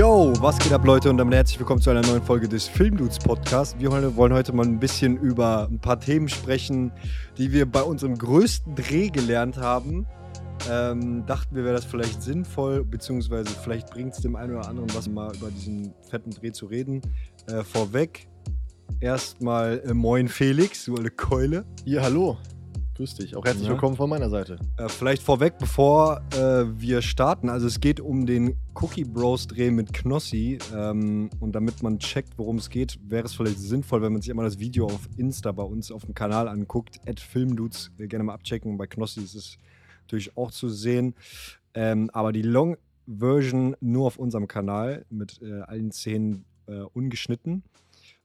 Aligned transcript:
Yo, 0.00 0.32
was 0.40 0.58
geht 0.58 0.72
ab, 0.72 0.86
Leute? 0.86 1.10
Und 1.10 1.18
damit 1.18 1.34
herzlich 1.34 1.58
willkommen 1.58 1.82
zu 1.82 1.90
einer 1.90 2.00
neuen 2.00 2.22
Folge 2.22 2.48
des 2.48 2.66
Filmdudes 2.66 3.18
Podcast. 3.18 3.78
Wir 3.78 3.90
wollen 4.16 4.32
heute 4.32 4.50
mal 4.54 4.64
ein 4.64 4.80
bisschen 4.80 5.18
über 5.18 5.68
ein 5.70 5.78
paar 5.78 6.00
Themen 6.00 6.30
sprechen, 6.30 6.90
die 7.36 7.52
wir 7.52 7.70
bei 7.70 7.82
unserem 7.82 8.16
größten 8.16 8.76
Dreh 8.76 9.10
gelernt 9.10 9.58
haben. 9.58 10.06
Ähm, 10.70 11.26
dachten 11.26 11.54
wir, 11.54 11.64
wäre 11.64 11.74
das 11.74 11.84
vielleicht 11.84 12.22
sinnvoll, 12.22 12.82
beziehungsweise 12.82 13.50
vielleicht 13.62 13.90
bringt 13.90 14.14
es 14.14 14.22
dem 14.22 14.36
einen 14.36 14.56
oder 14.56 14.68
anderen 14.70 14.88
was, 14.94 15.06
mal 15.06 15.36
über 15.36 15.50
diesen 15.50 15.92
fetten 16.08 16.30
Dreh 16.30 16.52
zu 16.52 16.64
reden. 16.64 17.02
Äh, 17.48 17.62
vorweg, 17.62 18.26
erstmal 19.00 19.82
äh, 19.84 19.92
Moin 19.92 20.28
Felix, 20.28 20.86
du 20.86 20.94
alte 20.94 21.10
Keule. 21.10 21.66
Ja, 21.84 22.00
hallo. 22.00 22.38
Grüß 23.00 23.14
dich. 23.14 23.34
Auch 23.34 23.46
herzlich 23.46 23.64
ja. 23.64 23.70
willkommen 23.70 23.96
von 23.96 24.10
meiner 24.10 24.28
Seite. 24.28 24.58
Äh, 24.76 24.90
vielleicht 24.90 25.22
vorweg, 25.22 25.54
bevor 25.58 26.20
äh, 26.34 26.66
wir 26.78 27.00
starten. 27.00 27.48
Also 27.48 27.66
es 27.66 27.80
geht 27.80 27.98
um 27.98 28.26
den 28.26 28.58
Cookie 28.74 29.04
Bros 29.04 29.46
Dreh 29.46 29.70
mit 29.70 29.94
Knossi. 29.94 30.58
Ähm, 30.76 31.30
und 31.40 31.52
damit 31.52 31.82
man 31.82 31.98
checkt, 31.98 32.36
worum 32.36 32.58
es 32.58 32.68
geht, 32.68 32.98
wäre 33.02 33.24
es 33.24 33.32
vielleicht 33.32 33.58
sinnvoll, 33.58 34.02
wenn 34.02 34.12
man 34.12 34.20
sich 34.20 34.30
einmal 34.30 34.44
das 34.44 34.58
Video 34.58 34.84
auf 34.84 35.08
Insta 35.16 35.50
bei 35.50 35.62
uns 35.62 35.90
auf 35.90 36.04
dem 36.04 36.12
Kanal 36.12 36.46
anguckt. 36.46 37.00
At 37.08 37.20
Filmdudes. 37.20 37.90
Äh, 37.96 38.06
gerne 38.06 38.22
mal 38.22 38.34
abchecken. 38.34 38.76
Bei 38.76 38.86
Knossi 38.86 39.22
ist 39.22 39.34
es 39.34 39.56
natürlich 40.02 40.36
auch 40.36 40.50
zu 40.50 40.68
sehen. 40.68 41.14
Ähm, 41.72 42.10
aber 42.12 42.32
die 42.32 42.42
Long 42.42 42.76
Version 43.06 43.76
nur 43.80 44.08
auf 44.08 44.18
unserem 44.18 44.46
Kanal 44.46 45.06
mit 45.08 45.40
äh, 45.40 45.62
allen 45.62 45.90
Szenen 45.90 46.44
äh, 46.66 46.80
ungeschnitten. 46.92 47.62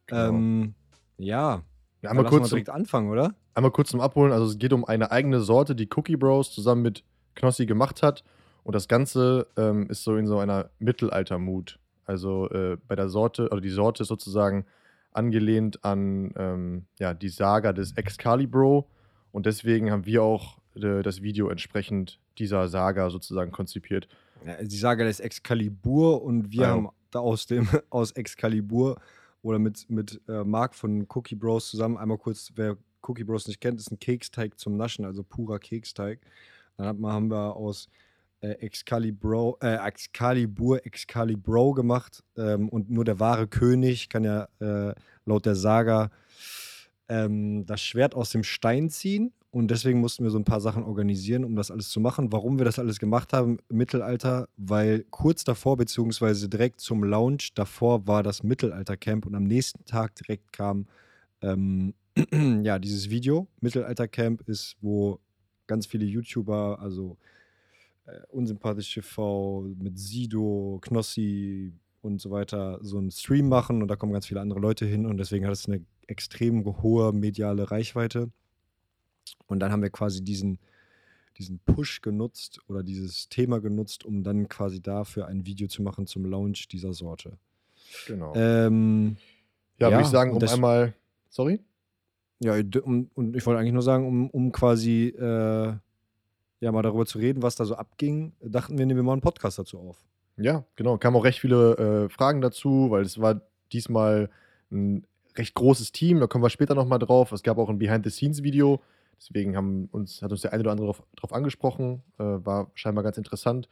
Genau. 0.08 0.28
Ähm, 0.28 0.74
ja. 1.18 1.64
Ja, 2.06 2.12
einmal 2.12 2.26
kurz 2.26 2.50
direkt 2.50 2.70
anfangen, 2.70 3.10
oder? 3.10 3.36
Einmal 3.54 3.72
kurz 3.72 3.90
zum 3.90 4.02
Abholen. 4.02 4.32
Also 4.32 4.46
es 4.46 4.58
geht 4.58 4.74
um 4.74 4.86
eine 4.86 5.12
eigene 5.12 5.42
Sorte, 5.42 5.76
die 5.76 5.90
Cookie 5.96 6.16
Bros 6.16 6.52
zusammen 6.52 6.82
mit 6.82 7.04
Knossi 7.36 7.66
gemacht 7.66 8.02
hat. 8.04 8.24
Und 8.64 8.74
das 8.74 8.88
Ganze 8.88 9.48
ähm, 9.58 9.88
ist 9.90 10.04
so 10.04 10.16
in 10.16 10.26
so 10.26 10.40
einer 10.40 10.70
Mittelalter-Mut. 10.80 11.80
Also 12.06 12.50
äh, 12.50 12.78
bei 12.88 12.96
der 12.96 13.10
Sorte, 13.10 13.50
oder 13.50 13.62
die 13.62 13.70
Sorte 13.70 14.04
ist 14.04 14.10
sozusagen 14.10 14.66
angelehnt 15.12 15.84
an 15.84 16.34
ähm, 16.36 16.86
ja, 17.00 17.14
die 17.14 17.30
Saga 17.30 17.74
des 17.74 17.94
Excalibur. 17.94 18.88
Und 19.32 19.46
deswegen 19.46 19.92
haben 19.92 20.06
wir 20.06 20.24
auch 20.24 20.60
äh, 20.76 21.02
das 21.02 21.22
Video 21.22 21.50
entsprechend 21.50 22.20
dieser 22.38 22.68
Saga 22.68 23.10
sozusagen 23.10 23.52
konzipiert. 23.52 24.08
Ja, 24.46 24.64
die 24.64 24.78
Saga 24.78 25.06
des 25.06 25.20
Excalibur 25.20 26.24
und 26.24 26.52
wir 26.52 26.62
ja. 26.62 26.68
haben 26.70 26.90
da 27.12 27.20
aus 27.20 27.46
dem 27.48 27.68
aus 27.90 28.12
Excalibur 28.12 29.00
oder 29.46 29.60
mit, 29.60 29.88
mit 29.92 30.20
äh, 30.28 30.44
Marc 30.44 30.74
von 30.74 31.06
Cookie 31.14 31.36
Bros 31.36 31.70
zusammen 31.70 31.98
einmal 31.98 32.18
kurz, 32.18 32.52
wer 32.56 32.78
Cookie 33.04 33.24
Bros 33.24 33.48
nicht 33.48 33.62
kennt, 33.62 33.80
ist 33.80 33.92
ein 33.92 34.00
Keksteig 34.00 34.60
zum 34.60 34.76
Naschen, 34.76 35.06
also 35.06 35.24
purer 35.24 35.60
Keksteig. 35.60 36.20
Dann 36.78 37.00
man, 37.00 37.14
haben 37.14 37.30
wir 37.30 37.56
aus 37.56 37.88
äh, 38.42 38.54
Excalibur, 38.54 39.60
äh, 39.62 39.76
Excalibur, 39.88 40.84
Excalibur 40.84 41.76
gemacht 41.76 42.24
ähm, 42.36 42.70
und 42.70 42.90
nur 42.90 43.06
der 43.06 43.20
wahre 43.20 43.48
König 43.48 44.10
kann 44.10 44.24
ja 44.24 44.48
äh, 44.60 44.96
laut 45.26 45.46
der 45.46 45.56
Saga 45.56 46.10
ähm, 47.08 47.68
das 47.68 47.82
Schwert 47.82 48.16
aus 48.16 48.32
dem 48.32 48.44
Stein 48.44 48.90
ziehen 48.90 49.32
und 49.56 49.72
deswegen 49.72 50.02
mussten 50.02 50.26
wir 50.26 50.32
so 50.32 50.38
ein 50.38 50.44
paar 50.44 50.60
Sachen 50.60 50.84
organisieren, 50.84 51.46
um 51.46 51.56
das 51.56 51.72
alles 51.72 51.88
zu 51.88 52.02
machen. 52.02 52.34
Warum 52.34 52.58
wir 52.58 52.66
das 52.66 52.78
alles 52.78 53.00
gemacht 53.00 53.32
haben 53.32 53.58
im 53.70 53.78
Mittelalter, 53.78 54.50
weil 54.58 55.06
kurz 55.12 55.46
davor, 55.46 55.78
beziehungsweise 55.78 56.50
direkt 56.50 56.82
zum 56.82 57.06
Launch 57.06 57.54
davor 57.54 58.06
war 58.06 58.22
das 58.22 58.44
Mittelaltercamp 58.44 59.26
und 59.26 59.34
am 59.34 59.46
nächsten 59.46 59.86
Tag 59.86 60.14
direkt 60.16 60.52
kam 60.52 60.88
ähm, 61.42 61.94
ja, 62.64 62.80
dieses 62.80 63.10
Video. 63.10 63.48
Mittelaltercamp 63.62 64.42
ist, 64.50 64.76
wo 64.82 65.22
ganz 65.68 65.86
viele 65.86 66.04
YouTuber, 66.04 66.80
also 66.82 67.16
äh, 68.08 68.20
Unsympathisch 68.32 68.94
TV 68.94 69.70
mit 69.80 69.98
Sido, 69.98 70.80
Knossi 70.82 71.72
und 72.02 72.20
so 72.20 72.30
weiter, 72.30 72.80
so 72.82 72.98
einen 72.98 73.10
Stream 73.10 73.48
machen 73.48 73.82
und 73.82 73.88
da 73.88 73.96
kommen 73.96 74.12
ganz 74.12 74.28
viele 74.28 74.42
andere 74.42 74.60
Leute 74.60 74.86
hin 74.86 75.06
und 75.06 75.16
deswegen 75.16 75.46
hat 75.46 75.54
es 75.54 75.66
eine 75.66 75.80
extrem 76.08 76.66
hohe 76.66 77.14
mediale 77.14 77.72
Reichweite. 77.72 78.32
Und 79.48 79.60
dann 79.60 79.72
haben 79.72 79.82
wir 79.82 79.90
quasi 79.90 80.24
diesen, 80.24 80.60
diesen 81.38 81.60
Push 81.60 82.02
genutzt 82.02 82.60
oder 82.68 82.84
dieses 82.84 83.30
Thema 83.30 83.60
genutzt, 83.60 84.06
um 84.06 84.24
dann 84.24 84.48
quasi 84.48 84.82
dafür 84.82 85.28
ein 85.28 85.46
Video 85.46 85.68
zu 85.68 85.82
machen 85.82 86.08
zum 86.08 86.26
Launch 86.26 86.68
dieser 86.68 86.94
Sorte. 86.94 87.38
Genau. 88.08 88.34
Ähm, 88.36 89.18
ja, 89.78 89.90
ja 89.90 89.96
würde 89.96 90.06
ich 90.06 90.10
sagen, 90.10 90.32
um 90.32 90.42
einmal. 90.42 90.94
Sorry? 91.30 91.60
Ja, 92.40 92.56
und, 92.56 93.10
und 93.16 93.36
ich 93.36 93.46
wollte 93.46 93.60
eigentlich 93.60 93.74
nur 93.74 93.82
sagen, 93.82 94.08
um, 94.08 94.30
um 94.30 94.52
quasi 94.52 95.08
äh, 95.08 95.74
ja 96.60 96.72
mal 96.72 96.82
darüber 96.82 97.06
zu 97.06 97.18
reden, 97.18 97.42
was 97.44 97.56
da 97.56 97.66
so 97.66 97.76
abging, 97.76 98.34
dachten 98.42 98.78
wir, 98.78 98.86
nehmen 98.86 99.00
wir 99.00 99.04
mal 99.04 99.14
einen 99.14 99.22
Podcast 99.22 99.60
dazu 99.60 99.80
auf. 99.80 100.06
Ja, 100.38 100.66
genau. 100.76 100.98
Kamen 100.98 101.16
auch 101.16 101.24
recht 101.24 101.40
viele 101.40 102.06
äh, 102.06 102.10
Fragen 102.10 102.42
dazu, 102.42 102.88
weil 102.90 103.04
es 103.04 103.20
war 103.22 103.42
diesmal 103.72 104.30
ein 104.72 105.06
recht 105.38 105.54
großes 105.54 105.92
Team. 105.92 106.20
Da 106.20 106.28
kommen 106.28 106.44
wir 106.44 106.50
später 106.50 106.76
nochmal 106.76 107.00
drauf. 107.00 107.32
Es 107.32 107.44
gab 107.44 107.58
auch 107.58 107.70
ein 107.70 107.78
Behind-the-Scenes-Video. 107.78 108.82
Deswegen 109.20 109.56
haben 109.56 109.86
uns, 109.92 110.22
hat 110.22 110.32
uns 110.32 110.42
der 110.42 110.54
eine 110.54 110.62
oder 110.62 110.72
andere 110.72 110.94
darauf 111.16 111.34
angesprochen. 111.34 112.04
Äh, 112.18 112.24
war 112.24 112.72
scheinbar 112.74 113.04
ganz 113.04 113.18
interessant. 113.18 113.70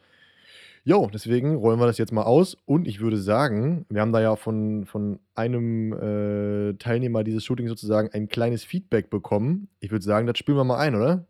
Jo, 0.86 1.10
deswegen 1.14 1.56
rollen 1.56 1.80
wir 1.80 1.88
das 1.88 1.98
jetzt 1.98 2.12
mal 2.12 2.24
aus. 2.24 2.58
Und 2.66 2.88
ich 2.88 3.00
würde 3.00 3.18
sagen, 3.18 3.86
wir 3.90 4.02
haben 4.02 4.12
da 4.12 4.22
ja 4.22 4.36
von, 4.36 4.86
von 4.86 5.20
einem 5.34 5.94
äh, 5.94 6.74
Teilnehmer 6.74 7.24
dieses 7.24 7.46
Shootings 7.46 7.70
sozusagen 7.70 8.10
ein 8.12 8.28
kleines 8.28 8.66
Feedback 8.66 9.10
bekommen. 9.10 9.70
Ich 9.80 9.92
würde 9.92 10.04
sagen, 10.04 10.28
das 10.28 10.38
spielen 10.38 10.58
wir 10.58 10.66
mal 10.66 10.80
ein, 10.80 10.96
oder? 10.96 11.26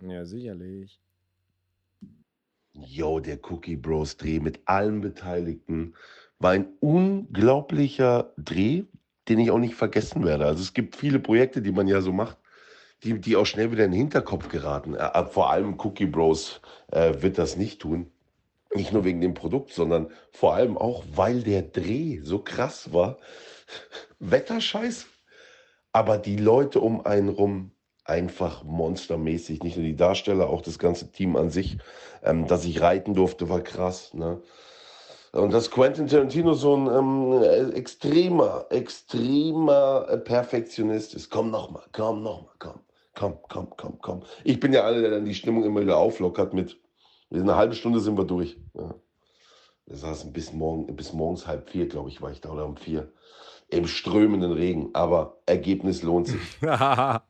Ja, 0.00 0.24
sicherlich. 0.24 0.98
Yo, 2.72 3.20
der 3.20 3.38
Cookie 3.50 3.76
Bros 3.76 4.16
Dreh 4.16 4.40
mit 4.40 4.60
allen 4.64 5.02
Beteiligten 5.02 5.94
war 6.38 6.52
ein 6.52 6.66
unglaublicher 6.80 8.32
Dreh, 8.38 8.84
den 9.28 9.38
ich 9.38 9.50
auch 9.50 9.58
nicht 9.58 9.74
vergessen 9.74 10.24
werde. 10.24 10.46
Also 10.46 10.62
es 10.62 10.72
gibt 10.72 10.96
viele 10.96 11.18
Projekte, 11.18 11.60
die 11.60 11.72
man 11.72 11.86
ja 11.86 12.00
so 12.00 12.12
macht, 12.12 12.38
die, 13.04 13.20
die 13.20 13.36
auch 13.36 13.46
schnell 13.46 13.70
wieder 13.72 13.84
in 13.84 13.92
den 13.92 13.98
Hinterkopf 13.98 14.48
geraten. 14.48 14.94
Äh, 14.94 15.24
vor 15.26 15.50
allem 15.50 15.78
Cookie 15.80 16.06
Bros 16.06 16.60
äh, 16.90 17.14
wird 17.20 17.38
das 17.38 17.56
nicht 17.56 17.80
tun. 17.80 18.10
Nicht 18.74 18.92
nur 18.92 19.04
wegen 19.04 19.20
dem 19.20 19.34
Produkt, 19.34 19.72
sondern 19.72 20.10
vor 20.32 20.54
allem 20.54 20.76
auch, 20.76 21.04
weil 21.14 21.42
der 21.42 21.62
Dreh 21.62 22.20
so 22.22 22.40
krass 22.40 22.92
war. 22.92 23.18
Wetterscheiß, 24.18 25.06
aber 25.92 26.18
die 26.18 26.36
Leute 26.36 26.80
um 26.80 27.04
einen 27.04 27.28
rum 27.28 27.72
einfach 28.04 28.64
monstermäßig. 28.64 29.62
Nicht 29.62 29.76
nur 29.76 29.86
die 29.86 29.96
Darsteller, 29.96 30.48
auch 30.48 30.62
das 30.62 30.78
ganze 30.78 31.10
Team 31.10 31.36
an 31.36 31.50
sich. 31.50 31.78
Ähm, 32.22 32.46
dass 32.46 32.64
ich 32.64 32.80
reiten 32.80 33.14
durfte, 33.14 33.48
war 33.48 33.60
krass. 33.60 34.14
Ne? 34.14 34.40
Und 35.32 35.52
dass 35.52 35.70
Quentin 35.70 36.06
Tarantino 36.06 36.54
so 36.54 36.76
ein 36.76 36.86
ähm, 36.86 37.72
extremer, 37.72 38.66
extremer 38.70 40.18
Perfektionist 40.24 41.14
ist. 41.14 41.30
Komm 41.30 41.50
nochmal, 41.50 41.84
komm 41.92 42.22
nochmal, 42.22 42.54
komm, 42.58 42.80
komm, 43.16 43.38
komm, 43.48 43.70
komm, 43.76 43.98
komm. 44.00 44.22
Ich 44.44 44.60
bin 44.60 44.72
ja 44.72 44.86
einer, 44.86 45.00
der 45.00 45.10
dann 45.10 45.24
die 45.24 45.34
Stimmung 45.34 45.64
immer 45.64 45.80
wieder 45.80 45.96
auflockert 45.96 46.54
mit 46.54 46.78
eine 47.32 47.56
halbe 47.56 47.74
Stunde 47.74 47.98
sind 47.98 48.16
wir 48.16 48.24
durch. 48.24 48.56
Ja. 48.74 48.94
Wir 49.86 49.96
saßen 49.96 50.32
bis, 50.32 50.52
morgen, 50.52 50.94
bis 50.94 51.12
morgens 51.12 51.46
halb 51.46 51.68
vier, 51.70 51.88
glaube 51.88 52.08
ich, 52.08 52.22
war 52.22 52.30
ich 52.30 52.40
da 52.40 52.50
oder 52.50 52.66
um 52.66 52.76
vier. 52.76 53.12
Im 53.68 53.86
strömenden 53.86 54.52
Regen. 54.52 54.90
Aber 54.92 55.40
Ergebnis 55.46 56.02
lohnt 56.02 56.28
sich. 56.28 56.40
ja, 56.62 57.24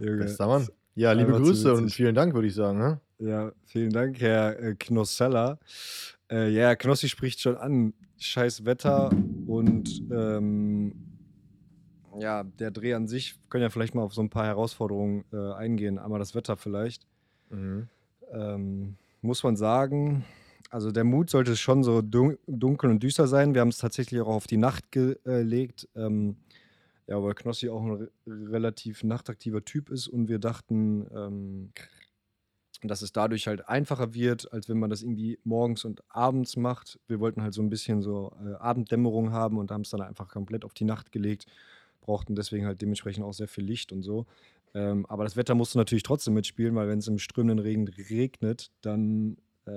bester 0.00 0.46
Mann. 0.46 0.66
Ja, 0.94 1.12
liebe 1.12 1.32
Grüße 1.32 1.74
und 1.74 1.90
vielen 1.90 2.14
Dank, 2.14 2.34
würde 2.34 2.48
ich 2.48 2.54
sagen. 2.54 2.78
Ne? 2.78 3.00
Ja, 3.18 3.52
vielen 3.66 3.92
Dank, 3.92 4.20
Herr 4.20 4.58
äh, 4.58 4.74
Knossella. 4.74 5.58
Äh, 6.30 6.50
ja, 6.50 6.74
Knossi 6.74 7.08
spricht 7.08 7.40
schon 7.40 7.56
an. 7.56 7.94
Scheiß 8.20 8.64
Wetter 8.64 9.10
und 9.46 10.02
ähm, 10.10 11.07
ja, 12.20 12.44
der 12.44 12.70
Dreh 12.70 12.94
an 12.94 13.06
sich, 13.06 13.38
können 13.48 13.62
ja 13.62 13.70
vielleicht 13.70 13.94
mal 13.94 14.02
auf 14.02 14.14
so 14.14 14.22
ein 14.22 14.30
paar 14.30 14.46
Herausforderungen 14.46 15.24
äh, 15.32 15.52
eingehen. 15.52 15.98
Einmal 15.98 16.18
das 16.18 16.34
Wetter 16.34 16.56
vielleicht. 16.56 17.06
Mhm. 17.50 17.88
Ähm, 18.32 18.96
muss 19.22 19.42
man 19.42 19.56
sagen, 19.56 20.24
also 20.70 20.90
der 20.90 21.04
Mut 21.04 21.30
sollte 21.30 21.56
schon 21.56 21.82
so 21.82 22.02
dunkel 22.02 22.90
und 22.90 23.02
düster 23.02 23.26
sein. 23.26 23.54
Wir 23.54 23.62
haben 23.62 23.68
es 23.68 23.78
tatsächlich 23.78 24.20
auch 24.20 24.28
auf 24.28 24.46
die 24.46 24.58
Nacht 24.58 24.92
gelegt. 24.92 25.88
Ähm, 25.96 26.36
ja, 27.06 27.22
weil 27.22 27.34
Knossi 27.34 27.70
auch 27.70 27.82
ein 27.82 28.08
relativ 28.26 29.02
nachtaktiver 29.02 29.64
Typ 29.64 29.88
ist 29.88 30.08
und 30.08 30.28
wir 30.28 30.38
dachten, 30.38 31.06
ähm, 31.14 31.72
dass 32.82 33.02
es 33.02 33.12
dadurch 33.12 33.46
halt 33.46 33.66
einfacher 33.68 34.14
wird, 34.14 34.52
als 34.52 34.68
wenn 34.68 34.78
man 34.78 34.90
das 34.90 35.02
irgendwie 35.02 35.38
morgens 35.42 35.84
und 35.84 36.02
abends 36.08 36.56
macht. 36.56 37.00
Wir 37.08 37.18
wollten 37.18 37.42
halt 37.42 37.54
so 37.54 37.62
ein 37.62 37.70
bisschen 37.70 38.02
so 38.02 38.36
äh, 38.44 38.54
Abenddämmerung 38.56 39.32
haben 39.32 39.56
und 39.58 39.70
haben 39.70 39.80
es 39.80 39.90
dann 39.90 40.02
einfach 40.02 40.28
komplett 40.28 40.64
auf 40.66 40.74
die 40.74 40.84
Nacht 40.84 41.10
gelegt. 41.10 41.46
Brauchten 42.08 42.34
deswegen 42.34 42.64
halt 42.64 42.80
dementsprechend 42.80 43.22
auch 43.22 43.34
sehr 43.34 43.48
viel 43.48 43.64
Licht 43.64 43.92
und 43.92 44.02
so. 44.02 44.24
Ähm, 44.72 45.04
aber 45.06 45.24
das 45.24 45.36
Wetter 45.36 45.54
musste 45.54 45.76
natürlich 45.76 46.04
trotzdem 46.04 46.32
mitspielen, 46.32 46.74
weil 46.74 46.88
wenn 46.88 47.00
es 47.00 47.06
im 47.06 47.18
strömenden 47.18 47.58
Regen 47.58 47.86
regnet, 47.86 48.70
dann, 48.80 49.36
äh, 49.66 49.70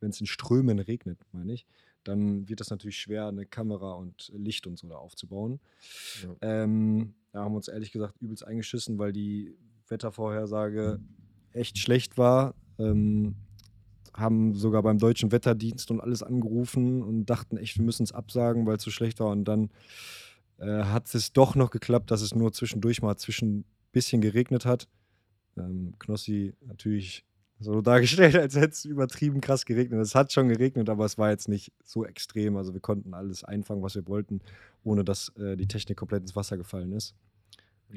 wenn 0.00 0.10
es 0.10 0.20
in 0.20 0.26
Strömen 0.26 0.78
regnet, 0.78 1.18
meine 1.32 1.54
ich, 1.54 1.66
dann 2.04 2.46
wird 2.50 2.60
das 2.60 2.68
natürlich 2.68 2.98
schwer, 2.98 3.28
eine 3.28 3.46
Kamera 3.46 3.92
und 3.92 4.30
Licht 4.36 4.66
und 4.66 4.78
so 4.78 4.88
da 4.88 4.96
aufzubauen. 4.96 5.58
Ja. 6.22 6.64
Ähm, 6.64 7.14
da 7.32 7.44
haben 7.44 7.52
wir 7.52 7.56
uns 7.56 7.68
ehrlich 7.68 7.92
gesagt 7.92 8.20
übelst 8.20 8.46
eingeschissen, 8.46 8.98
weil 8.98 9.14
die 9.14 9.56
Wettervorhersage 9.88 11.00
echt 11.52 11.78
schlecht 11.78 12.18
war. 12.18 12.54
Ähm, 12.78 13.36
haben 14.12 14.54
sogar 14.54 14.82
beim 14.82 14.98
deutschen 14.98 15.32
Wetterdienst 15.32 15.90
und 15.90 16.02
alles 16.02 16.22
angerufen 16.22 17.02
und 17.02 17.24
dachten 17.24 17.56
echt, 17.56 17.78
wir 17.78 17.86
müssen 17.86 18.02
es 18.02 18.12
absagen, 18.12 18.66
weil 18.66 18.76
es 18.76 18.82
so 18.82 18.90
schlecht 18.90 19.20
war. 19.20 19.30
Und 19.30 19.44
dann 19.46 19.70
äh, 20.62 20.84
hat 20.84 21.12
es 21.14 21.32
doch 21.32 21.54
noch 21.54 21.70
geklappt, 21.70 22.10
dass 22.10 22.22
es 22.22 22.34
nur 22.34 22.52
zwischendurch 22.52 23.02
mal 23.02 23.16
zwischen 23.16 23.64
bisschen 23.90 24.20
geregnet 24.20 24.64
hat. 24.64 24.88
Ähm, 25.56 25.94
Knossi 25.98 26.54
natürlich 26.66 27.24
so 27.58 27.80
dargestellt, 27.80 28.36
als 28.36 28.54
hätte 28.54 28.68
es 28.68 28.84
übertrieben 28.84 29.40
krass 29.40 29.64
geregnet. 29.66 30.00
Es 30.00 30.14
hat 30.14 30.32
schon 30.32 30.48
geregnet, 30.48 30.88
aber 30.88 31.04
es 31.04 31.18
war 31.18 31.30
jetzt 31.30 31.48
nicht 31.48 31.72
so 31.84 32.04
extrem. 32.04 32.56
Also 32.56 32.74
wir 32.74 32.80
konnten 32.80 33.12
alles 33.12 33.44
einfangen, 33.44 33.82
was 33.82 33.94
wir 33.94 34.06
wollten, 34.06 34.40
ohne 34.84 35.04
dass 35.04 35.30
äh, 35.36 35.56
die 35.56 35.66
Technik 35.66 35.98
komplett 35.98 36.22
ins 36.22 36.36
Wasser 36.36 36.56
gefallen 36.56 36.92
ist. 36.92 37.14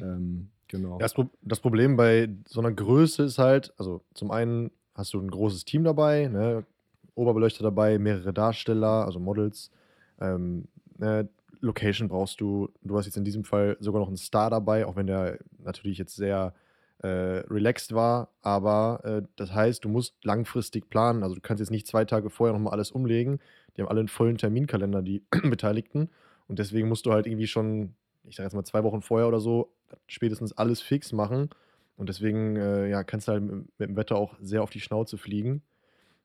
Ähm, 0.01 0.49
genau. 0.67 0.97
Das, 0.97 1.13
das, 1.41 1.59
Problem 1.59 1.95
bei 1.95 2.29
so 2.47 2.59
einer 2.59 2.71
Größe 2.71 3.23
ist 3.23 3.37
halt, 3.37 3.73
also 3.77 4.01
zum 4.13 4.31
einen 4.31 4.71
hast 4.93 5.13
du 5.13 5.19
ein 5.19 5.31
großes 5.31 5.65
Team 5.65 5.83
dabei, 5.83 6.27
ne? 6.27 6.65
Oberbeleuchter 7.13 7.63
dabei, 7.63 7.97
mehrere 7.97 8.33
Darsteller, 8.33 9.05
also 9.05 9.19
Models. 9.19 9.71
Ähm, 10.19 10.67
ne? 10.97 11.29
Location 11.61 12.07
brauchst 12.07 12.41
du. 12.41 12.69
Du 12.81 12.97
hast 12.97 13.05
jetzt 13.05 13.17
in 13.17 13.25
diesem 13.25 13.43
Fall 13.43 13.77
sogar 13.79 14.01
noch 14.01 14.07
einen 14.07 14.17
Star 14.17 14.49
dabei, 14.49 14.85
auch 14.85 14.95
wenn 14.95 15.07
der 15.07 15.39
natürlich 15.59 15.97
jetzt 15.97 16.15
sehr 16.15 16.53
äh, 16.99 17.07
relaxed 17.07 17.93
war. 17.93 18.29
Aber 18.41 19.01
äh, 19.03 19.27
das 19.35 19.53
heißt, 19.53 19.83
du 19.83 19.89
musst 19.89 20.15
langfristig 20.23 20.89
planen. 20.89 21.23
Also 21.23 21.35
du 21.35 21.41
kannst 21.41 21.59
jetzt 21.59 21.71
nicht 21.71 21.87
zwei 21.87 22.05
Tage 22.05 22.29
vorher 22.29 22.53
nochmal 22.53 22.73
alles 22.73 22.91
umlegen. 22.91 23.39
Die 23.75 23.81
haben 23.81 23.89
alle 23.89 23.99
einen 23.99 24.07
vollen 24.07 24.37
Terminkalender, 24.37 25.01
die 25.01 25.23
Beteiligten. 25.43 26.09
Und 26.47 26.59
deswegen 26.59 26.87
musst 26.87 27.05
du 27.05 27.11
halt 27.11 27.27
irgendwie 27.27 27.47
schon, 27.47 27.95
ich 28.23 28.35
sag 28.35 28.43
jetzt 28.43 28.53
mal 28.53 28.63
zwei 28.63 28.83
Wochen 28.83 29.01
vorher 29.01 29.27
oder 29.27 29.39
so, 29.39 29.73
spätestens 30.07 30.53
alles 30.53 30.81
fix 30.81 31.11
machen. 31.11 31.49
Und 31.97 32.09
deswegen 32.09 32.55
äh, 32.55 32.89
ja, 32.89 33.03
kannst 33.03 33.27
du 33.27 33.33
halt 33.33 33.43
mit, 33.43 33.79
mit, 33.79 33.89
dem 33.89 33.95
Wetter 33.95 34.15
auch 34.17 34.35
sehr 34.41 34.61
auf 34.61 34.69
die 34.69 34.81
Schnauze 34.81 35.17
fliegen. 35.17 35.61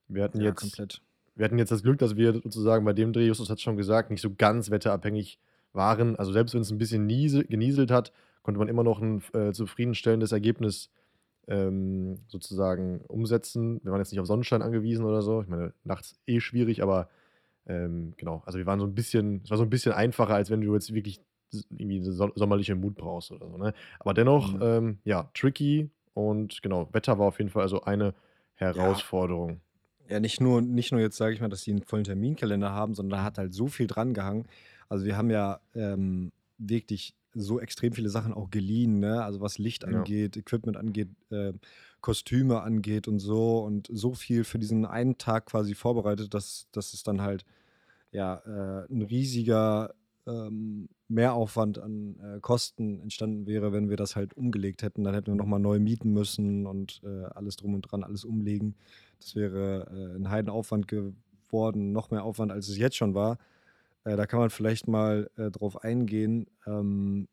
Wir 0.09 0.25
hatten 0.25 0.41
ja, 0.41 0.49
jetzt. 0.49 0.61
Komplett. 0.61 1.03
Wir 1.41 1.47
hatten 1.47 1.59
jetzt 1.59 1.73
das 1.73 1.83
Glück, 1.83 1.97
dass 1.97 2.17
wir 2.17 2.35
sozusagen 2.35 2.85
bei 2.85 2.93
dem 2.93 3.15
Dreh, 3.15 3.27
Justus 3.27 3.49
hat 3.49 3.57
es 3.57 3.63
schon 3.63 3.79
gesagt, 3.79 4.11
nicht 4.11 4.21
so 4.21 4.29
ganz 4.37 4.71
wetterabhängig 4.71 5.39
waren. 5.73 6.15
Also 6.17 6.33
selbst 6.33 6.53
wenn 6.53 6.61
es 6.61 6.71
ein 6.71 6.77
bisschen 6.77 7.07
niesel, 7.07 7.47
genieselt 7.47 7.91
hat, 7.91 8.13
konnte 8.43 8.59
man 8.59 8.69
immer 8.69 8.85
noch 8.85 9.01
ein 9.01 9.23
äh, 9.33 9.51
zufriedenstellendes 9.53 10.33
Ergebnis 10.33 10.91
ähm, 11.49 12.19
sozusagen 12.29 13.01
umsetzen. 13.09 13.81
Wir 13.83 13.91
waren 13.91 14.03
jetzt 14.03 14.13
nicht 14.13 14.21
auf 14.21 14.27
Sonnenschein 14.27 14.61
angewiesen 14.61 15.07
oder 15.07 15.23
so. 15.23 15.41
Ich 15.41 15.49
meine, 15.49 15.73
nachts 15.83 16.21
eh 16.27 16.41
schwierig, 16.41 16.83
aber 16.83 17.09
ähm, 17.67 18.13
genau. 18.19 18.43
Also 18.45 18.59
wir 18.59 18.67
waren 18.67 18.79
so 18.79 18.85
ein 18.85 18.95
bisschen, 18.95 19.41
es 19.43 19.49
war 19.49 19.57
so 19.57 19.65
ein 19.65 19.71
bisschen 19.71 19.93
einfacher, 19.93 20.35
als 20.35 20.51
wenn 20.51 20.61
du 20.61 20.75
jetzt 20.75 20.93
wirklich 20.93 21.23
irgendwie 21.71 22.03
so 22.03 22.31
sommerliche 22.35 22.75
Mut 22.75 22.97
brauchst 22.97 23.33
oder 23.33 23.49
so. 23.49 23.57
Ne? 23.57 23.73
Aber 23.99 24.13
dennoch, 24.13 24.53
mhm. 24.53 24.63
ähm, 24.63 24.99
ja, 25.05 25.31
tricky 25.33 25.89
und 26.13 26.61
genau, 26.61 26.91
Wetter 26.93 27.19
war 27.19 27.29
auf 27.29 27.39
jeden 27.39 27.49
Fall 27.49 27.63
also 27.63 27.81
eine 27.81 28.13
Herausforderung. 28.57 29.53
Ja, 29.53 29.57
ja 30.11 30.21
nicht, 30.21 30.41
nur, 30.41 30.61
nicht 30.61 30.93
nur 30.93 31.01
jetzt, 31.01 31.17
sage 31.17 31.35
ich 31.35 31.41
mal, 31.41 31.49
dass 31.49 31.63
sie 31.63 31.71
einen 31.71 31.83
vollen 31.83 32.05
Terminkalender 32.05 32.73
haben, 32.73 32.95
sondern 32.95 33.21
da 33.21 33.25
hat 33.25 33.39
halt 33.39 33.55
so 33.55 33.69
viel 33.69 33.87
dran 33.87 34.13
gehangen. 34.13 34.47
Also 34.89 35.05
wir 35.05 35.17
haben 35.17 35.31
ja 35.31 35.61
ähm, 35.75 36.33
wirklich 36.59 37.15
so 37.33 37.61
extrem 37.61 37.93
viele 37.93 38.09
Sachen 38.09 38.35
auch 38.35 38.51
geliehen, 38.51 38.99
ne? 38.99 39.23
Also 39.23 39.41
was 39.41 39.59
Licht 39.59 39.85
ja. 39.85 39.89
angeht, 39.89 40.37
Equipment 40.37 40.77
angeht, 40.77 41.11
äh, 41.31 41.53
Kostüme 42.01 42.63
angeht 42.63 43.07
und 43.07 43.21
so 43.21 43.61
und 43.61 43.89
so 43.93 44.15
viel 44.15 44.45
für 44.45 44.59
diesen 44.59 44.85
einen 44.85 45.17
Tag 45.17 45.47
quasi 45.47 45.75
vorbereitet, 45.75 46.35
dass, 46.35 46.67
dass 46.73 46.93
es 46.93 47.05
dann 47.05 47.21
halt 47.21 47.45
ja 48.11 48.37
äh, 48.47 48.93
ein 48.93 49.03
riesiger 49.03 49.95
ähm, 50.27 50.89
Mehraufwand 51.09 51.79
an 51.79 52.17
äh, 52.21 52.41
Kosten 52.41 53.01
entstanden 53.01 53.47
wäre, 53.47 53.73
wenn 53.73 53.91
wir 53.91 53.97
das 53.97 54.17
halt 54.17 54.35
umgelegt 54.35 54.83
hätten. 54.83 55.05
Dann 55.05 55.15
hätten 55.15 55.29
wir 55.29 55.35
nochmal 55.35 55.61
neu 55.61 55.79
mieten 55.79 56.13
müssen 56.13 56.67
und 56.67 57.01
äh, 57.05 57.25
alles 57.35 57.57
drum 57.57 57.75
und 57.75 57.83
dran, 57.83 58.05
alles 58.05 58.25
umlegen. 58.25 58.75
Das 59.21 59.37
wäre 59.37 59.87
äh, 59.91 60.17
ein 60.17 60.31
Heidenaufwand 60.31 60.89
geworden, 60.89 61.93
noch 61.93 62.11
mehr 62.11 62.25
Aufwand, 62.25 62.53
als 62.53 62.69
es 62.69 62.79
jetzt 62.79 62.97
schon 62.97 63.15
war. 63.15 63.39
Äh, 64.05 64.17
da 64.17 64.27
kann 64.27 64.41
man 64.41 64.51
vielleicht 64.51 64.89
mal 64.89 65.31
äh, 65.37 65.51
drauf 65.51 65.85
eingehen. 65.85 66.47
Ähm, 66.67 67.29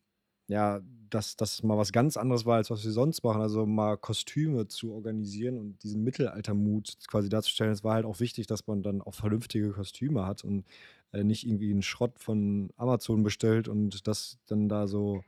ja, 0.48 0.82
dass 1.10 1.36
das 1.36 1.64
mal 1.64 1.78
was 1.78 1.92
ganz 1.92 2.18
anderes 2.18 2.46
war, 2.46 2.56
als 2.56 2.70
was 2.70 2.84
wir 2.84 2.92
sonst 2.92 3.24
machen. 3.24 3.42
Also 3.42 3.66
mal 3.66 3.98
Kostüme 3.98 4.68
zu 4.68 4.94
organisieren 4.94 5.58
und 5.58 5.84
diesen 5.84 6.04
Mittelaltermut 6.04 6.98
quasi 7.08 7.30
darzustellen. 7.30 7.72
Es 7.72 7.84
war 7.84 7.96
halt 7.96 8.06
auch 8.06 8.20
wichtig, 8.20 8.48
dass 8.48 8.68
man 8.68 8.84
dann 8.84 9.02
auch 9.02 9.14
vernünftige 9.14 9.72
Kostüme 9.72 10.26
hat 10.26 10.44
und 10.44 10.66
äh, 11.12 11.24
nicht 11.24 11.46
irgendwie 11.46 11.72
einen 11.72 11.82
Schrott 11.82 12.20
von 12.20 12.72
Amazon 12.78 13.24
bestellt 13.24 13.68
und 13.68 14.08
das 14.08 14.38
dann 14.48 14.70
da 14.70 14.88
so 14.88 15.24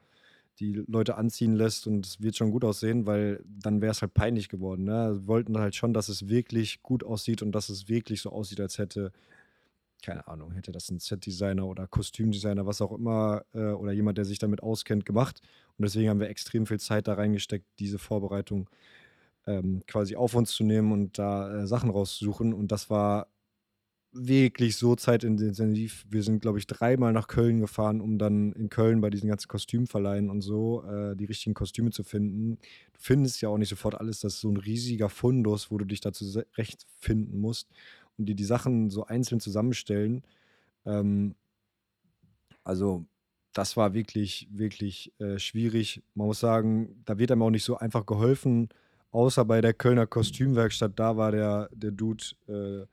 die 0.59 0.83
Leute 0.87 1.15
anziehen 1.15 1.55
lässt 1.55 1.87
und 1.87 2.05
es 2.05 2.21
wird 2.21 2.35
schon 2.35 2.51
gut 2.51 2.63
aussehen, 2.65 3.05
weil 3.05 3.43
dann 3.45 3.81
wäre 3.81 3.91
es 3.91 4.01
halt 4.01 4.13
peinlich 4.13 4.49
geworden. 4.49 4.83
Ne? 4.83 5.11
Wir 5.13 5.27
wollten 5.27 5.57
halt 5.57 5.75
schon, 5.75 5.93
dass 5.93 6.09
es 6.09 6.27
wirklich 6.27 6.81
gut 6.83 7.03
aussieht 7.03 7.41
und 7.41 7.51
dass 7.53 7.69
es 7.69 7.87
wirklich 7.87 8.21
so 8.21 8.31
aussieht, 8.31 8.59
als 8.59 8.77
hätte 8.77 9.11
keine 10.01 10.27
Ahnung, 10.27 10.51
hätte 10.51 10.71
das 10.71 10.89
ein 10.89 10.99
Set-Designer 10.99 11.65
oder 11.65 11.87
Kostümdesigner, 11.87 12.65
was 12.65 12.81
auch 12.81 12.91
immer, 12.91 13.43
äh, 13.53 13.71
oder 13.71 13.91
jemand, 13.91 14.17
der 14.17 14.25
sich 14.25 14.39
damit 14.39 14.63
auskennt, 14.63 15.05
gemacht. 15.05 15.41
Und 15.77 15.83
deswegen 15.83 16.09
haben 16.09 16.19
wir 16.19 16.29
extrem 16.29 16.65
viel 16.65 16.79
Zeit 16.79 17.07
da 17.07 17.15
reingesteckt, 17.15 17.65
diese 17.79 17.99
Vorbereitung 17.99 18.69
ähm, 19.45 19.81
quasi 19.87 20.15
auf 20.15 20.35
uns 20.35 20.51
zu 20.51 20.63
nehmen 20.63 20.91
und 20.91 21.17
da 21.17 21.63
äh, 21.63 21.67
Sachen 21.67 21.89
rauszusuchen. 21.89 22.53
Und 22.53 22.71
das 22.71 22.89
war 22.89 23.27
wirklich 24.11 24.75
so 24.75 24.95
zeitintensiv. 24.95 26.05
Wir 26.09 26.23
sind, 26.23 26.41
glaube 26.41 26.57
ich, 26.57 26.67
dreimal 26.67 27.13
nach 27.13 27.27
Köln 27.27 27.59
gefahren, 27.59 28.01
um 28.01 28.17
dann 28.17 28.53
in 28.53 28.69
Köln 28.69 29.01
bei 29.01 29.09
diesen 29.09 29.29
ganzen 29.29 29.47
Kostümverleihen 29.47 30.29
und 30.29 30.41
so 30.41 30.83
äh, 30.83 31.15
die 31.15 31.25
richtigen 31.25 31.53
Kostüme 31.53 31.91
zu 31.91 32.03
finden. 32.03 32.57
Du 32.93 32.99
findest 32.99 33.41
ja 33.41 33.49
auch 33.49 33.57
nicht 33.57 33.69
sofort 33.69 33.95
alles. 33.95 34.19
Das 34.19 34.35
ist 34.35 34.41
so 34.41 34.49
ein 34.49 34.57
riesiger 34.57 35.09
Fundus, 35.09 35.69
wo 35.71 35.77
du 35.77 35.85
dich 35.85 36.01
dazu 36.01 36.25
recht 36.57 36.85
finden 36.97 37.39
musst 37.39 37.69
und 38.17 38.25
die 38.25 38.35
die 38.35 38.45
Sachen 38.45 38.89
so 38.89 39.05
einzeln 39.05 39.39
zusammenstellen. 39.39 40.23
Ähm, 40.85 41.35
also 42.63 43.05
das 43.53 43.77
war 43.77 43.93
wirklich, 43.93 44.47
wirklich 44.51 45.13
äh, 45.19 45.37
schwierig. 45.39 46.03
Man 46.15 46.27
muss 46.27 46.39
sagen, 46.39 47.01
da 47.05 47.17
wird 47.19 47.31
einem 47.31 47.43
auch 47.43 47.49
nicht 47.49 47.63
so 47.63 47.77
einfach 47.77 48.05
geholfen, 48.05 48.69
außer 49.11 49.45
bei 49.45 49.61
der 49.61 49.73
Kölner 49.73 50.07
Kostümwerkstatt. 50.07 50.93
Da 50.95 51.17
war 51.17 51.31
der, 51.31 51.69
der 51.73 51.91
Dude 51.91 52.23
äh, 52.47 52.87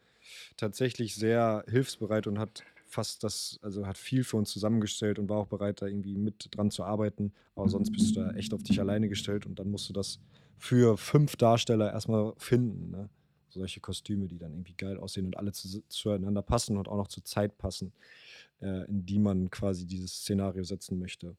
tatsächlich 0.57 1.15
sehr 1.15 1.65
hilfsbereit 1.69 2.27
und 2.27 2.39
hat 2.39 2.65
fast 2.87 3.25
das, 3.25 3.59
also 3.63 3.87
hat 3.87 3.99
viel 3.99 4.25
für 4.25 4.37
uns 4.37 4.51
zusammengestellt 4.51 5.19
und 5.19 5.29
war 5.29 5.39
auch 5.39 5.49
bereit, 5.49 5.83
da 5.83 5.87
irgendwie 5.87 6.17
mit 6.17 6.49
dran 6.51 6.71
zu 6.71 6.85
arbeiten. 6.85 7.33
Aber 7.55 7.69
sonst 7.69 7.91
bist 7.91 8.15
du 8.15 8.21
da 8.21 8.31
echt 8.33 8.55
auf 8.55 8.63
dich 8.63 8.81
alleine 8.81 9.09
gestellt 9.09 9.47
und 9.47 9.59
dann 9.59 9.71
musst 9.71 9.89
du 9.89 9.93
das 9.93 10.21
für 10.57 10.97
fünf 10.97 11.37
Darsteller 11.37 11.93
erstmal 11.93 12.33
finden. 12.39 12.91
Ne? 12.91 13.11
solche 13.57 13.81
Kostüme, 13.81 14.27
die 14.29 14.39
dann 14.39 14.53
irgendwie 14.53 14.75
geil 14.75 14.99
aussehen 14.99 15.27
und 15.27 15.37
alle 15.37 15.53
zu, 15.53 15.83
zueinander 15.89 16.43
passen 16.43 16.77
und 16.77 16.89
auch 16.89 16.97
noch 16.97 17.09
zur 17.09 17.25
Zeit 17.25 17.59
passen, 17.59 17.93
äh, 18.61 18.85
in 18.87 19.05
die 19.05 19.19
man 19.19 19.51
quasi 19.51 19.87
dieses 19.87 20.13
Szenario 20.13 20.63
setzen 20.63 20.99
möchte. 20.99 21.37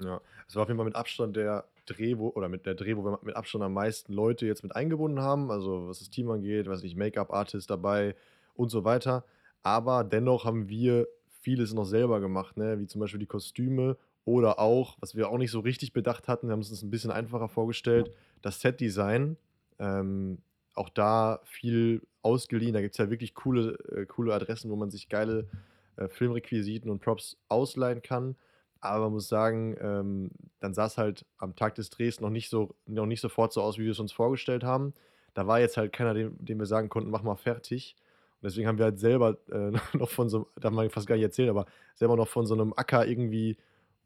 Ja, 0.00 0.20
es 0.46 0.54
war 0.54 0.62
auf 0.62 0.68
jeden 0.68 0.78
Fall 0.78 0.86
mit 0.86 0.96
Abstand 0.96 1.36
der 1.36 1.68
Dreh, 1.86 2.18
wo, 2.18 2.28
oder 2.28 2.48
mit 2.48 2.66
der 2.66 2.74
Dreh, 2.74 2.96
wo 2.96 3.04
wir 3.04 3.18
mit 3.22 3.36
Abstand 3.36 3.64
am 3.64 3.72
meisten 3.72 4.12
Leute 4.12 4.46
jetzt 4.46 4.62
mit 4.62 4.74
eingebunden 4.74 5.20
haben. 5.20 5.50
Also 5.50 5.88
was 5.88 6.00
das 6.00 6.10
Team 6.10 6.30
angeht, 6.30 6.68
weiß 6.68 6.82
nicht, 6.82 6.96
Make-up-Artist 6.96 7.68
dabei 7.70 8.14
und 8.58 8.68
so 8.68 8.84
weiter. 8.84 9.24
Aber 9.62 10.04
dennoch 10.04 10.44
haben 10.44 10.68
wir 10.68 11.08
vieles 11.40 11.72
noch 11.72 11.84
selber 11.84 12.20
gemacht, 12.20 12.56
ne? 12.56 12.78
wie 12.78 12.86
zum 12.86 13.00
Beispiel 13.00 13.20
die 13.20 13.26
Kostüme 13.26 13.96
oder 14.24 14.58
auch, 14.58 14.98
was 15.00 15.14
wir 15.14 15.30
auch 15.30 15.38
nicht 15.38 15.50
so 15.50 15.60
richtig 15.60 15.92
bedacht 15.92 16.28
hatten, 16.28 16.48
wir 16.48 16.52
haben 16.52 16.60
es 16.60 16.70
uns 16.70 16.82
ein 16.82 16.90
bisschen 16.90 17.10
einfacher 17.10 17.48
vorgestellt, 17.48 18.10
das 18.42 18.60
Set-Design. 18.60 19.36
Ähm, 19.78 20.38
auch 20.74 20.88
da 20.88 21.40
viel 21.44 22.02
ausgeliehen. 22.22 22.72
Da 22.72 22.80
gibt 22.80 22.94
es 22.94 22.98
ja 22.98 23.10
wirklich 23.10 23.34
coole, 23.34 23.72
äh, 23.90 24.06
coole 24.06 24.32
Adressen, 24.34 24.70
wo 24.70 24.76
man 24.76 24.90
sich 24.90 25.08
geile 25.08 25.48
äh, 25.96 26.08
Filmrequisiten 26.08 26.90
und 26.90 27.00
Props 27.00 27.36
ausleihen 27.48 28.02
kann. 28.02 28.36
Aber 28.80 29.04
man 29.04 29.14
muss 29.14 29.28
sagen, 29.28 29.76
ähm, 29.80 30.30
dann 30.60 30.72
sah 30.72 30.86
es 30.86 30.98
halt 30.98 31.26
am 31.38 31.56
Tag 31.56 31.74
des 31.74 31.90
Drehs 31.90 32.20
noch 32.20 32.30
nicht, 32.30 32.48
so, 32.48 32.74
noch 32.86 33.06
nicht 33.06 33.20
sofort 33.20 33.52
so 33.52 33.60
aus, 33.60 33.76
wie 33.78 33.84
wir 33.84 33.90
es 33.90 33.98
uns 33.98 34.12
vorgestellt 34.12 34.62
haben. 34.62 34.94
Da 35.34 35.46
war 35.46 35.58
jetzt 35.58 35.76
halt 35.76 35.92
keiner, 35.92 36.14
dem, 36.14 36.36
dem 36.38 36.58
wir 36.58 36.66
sagen 36.66 36.88
konnten, 36.88 37.10
mach 37.10 37.22
mal 37.22 37.36
fertig. 37.36 37.96
Und 38.40 38.46
deswegen 38.46 38.68
haben 38.68 38.78
wir 38.78 38.84
halt 38.84 39.00
selber 39.00 39.36
äh, 39.50 39.72
noch 39.96 40.10
von 40.10 40.28
so 40.28 40.36
einem, 40.38 40.46
darf 40.60 40.72
man 40.72 40.90
fast 40.90 41.06
gar 41.06 41.16
nicht 41.16 41.24
erzählen, 41.24 41.50
aber 41.50 41.66
selber 41.94 42.16
noch 42.16 42.28
von 42.28 42.46
so 42.46 42.54
einem 42.54 42.72
Acker 42.76 43.06
irgendwie 43.06 43.56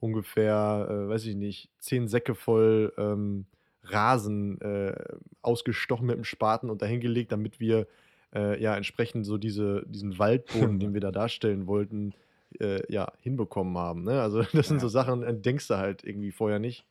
ungefähr, 0.00 0.88
äh, 0.88 1.08
weiß 1.08 1.26
ich 1.26 1.36
nicht, 1.36 1.70
zehn 1.78 2.08
Säcke 2.08 2.34
voll 2.34 2.92
ähm, 2.96 3.46
Rasen 3.84 4.60
äh, 4.60 4.94
ausgestochen 5.42 6.06
mit 6.06 6.16
dem 6.16 6.24
Spaten 6.24 6.70
und 6.70 6.82
dahingelegt, 6.82 7.30
damit 7.32 7.60
wir 7.60 7.86
äh, 8.34 8.60
ja 8.60 8.76
entsprechend 8.76 9.26
so 9.26 9.38
diese, 9.38 9.84
diesen 9.86 10.18
Waldboden, 10.18 10.78
den 10.78 10.94
wir 10.94 11.00
da 11.00 11.10
darstellen 11.10 11.66
wollten, 11.66 12.14
äh, 12.58 12.80
ja, 12.92 13.12
hinbekommen 13.20 13.76
haben. 13.76 14.02
Ne? 14.04 14.20
Also 14.20 14.42
das 14.52 14.68
sind 14.68 14.78
ja. 14.78 14.80
so 14.80 14.88
Sachen, 14.88 15.42
denkst 15.42 15.68
du 15.68 15.76
halt 15.76 16.04
irgendwie 16.04 16.32
vorher 16.32 16.58
nicht. 16.58 16.84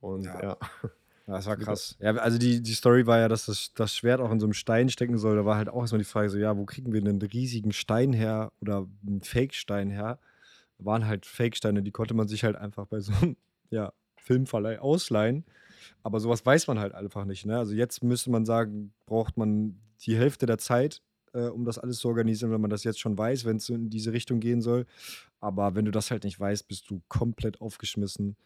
Und 0.00 0.24
ja. 0.24 0.42
ja. 0.42 0.56
Das 1.26 1.46
war 1.46 1.56
krass. 1.56 1.96
Ja, 1.98 2.14
also 2.16 2.38
die, 2.38 2.62
die 2.62 2.74
Story 2.74 3.06
war 3.06 3.18
ja, 3.18 3.28
dass 3.28 3.46
das, 3.46 3.72
das 3.74 3.94
Schwert 3.94 4.20
auch 4.20 4.30
in 4.30 4.38
so 4.38 4.46
einem 4.46 4.52
Stein 4.52 4.88
stecken 4.88 5.18
soll. 5.18 5.36
Da 5.36 5.44
war 5.44 5.56
halt 5.56 5.68
auch 5.68 5.80
erstmal 5.80 5.98
die 5.98 6.04
Frage 6.04 6.30
so, 6.30 6.38
ja, 6.38 6.56
wo 6.56 6.64
kriegen 6.64 6.92
wir 6.92 7.00
einen 7.00 7.20
riesigen 7.20 7.72
Stein 7.72 8.12
her 8.12 8.52
oder 8.60 8.86
einen 9.04 9.20
Fake-Stein 9.20 9.90
her? 9.90 10.20
Da 10.78 10.84
waren 10.84 11.06
halt 11.06 11.26
Fake-Steine, 11.26 11.82
die 11.82 11.90
konnte 11.90 12.14
man 12.14 12.28
sich 12.28 12.44
halt 12.44 12.54
einfach 12.54 12.86
bei 12.86 13.00
so 13.00 13.12
einem 13.12 13.36
ja, 13.70 13.92
Filmverleih 14.18 14.78
ausleihen. 14.78 15.44
Aber 16.04 16.20
sowas 16.20 16.46
weiß 16.46 16.68
man 16.68 16.78
halt 16.78 16.94
einfach 16.94 17.24
nicht. 17.24 17.44
Ne? 17.44 17.58
Also 17.58 17.74
jetzt 17.74 18.04
müsste 18.04 18.30
man 18.30 18.44
sagen, 18.44 18.92
braucht 19.06 19.36
man 19.36 19.80
die 20.02 20.16
Hälfte 20.16 20.46
der 20.46 20.58
Zeit, 20.58 21.02
äh, 21.32 21.48
um 21.48 21.64
das 21.64 21.78
alles 21.78 21.98
zu 21.98 22.08
organisieren, 22.08 22.52
wenn 22.52 22.60
man 22.60 22.70
das 22.70 22.84
jetzt 22.84 23.00
schon 23.00 23.18
weiß, 23.18 23.44
wenn 23.44 23.56
es 23.56 23.68
in 23.68 23.90
diese 23.90 24.12
Richtung 24.12 24.38
gehen 24.38 24.60
soll. 24.60 24.86
Aber 25.40 25.74
wenn 25.74 25.84
du 25.84 25.90
das 25.90 26.12
halt 26.12 26.22
nicht 26.22 26.38
weißt, 26.38 26.68
bist 26.68 26.88
du 26.88 27.02
komplett 27.08 27.60
aufgeschmissen. 27.60 28.36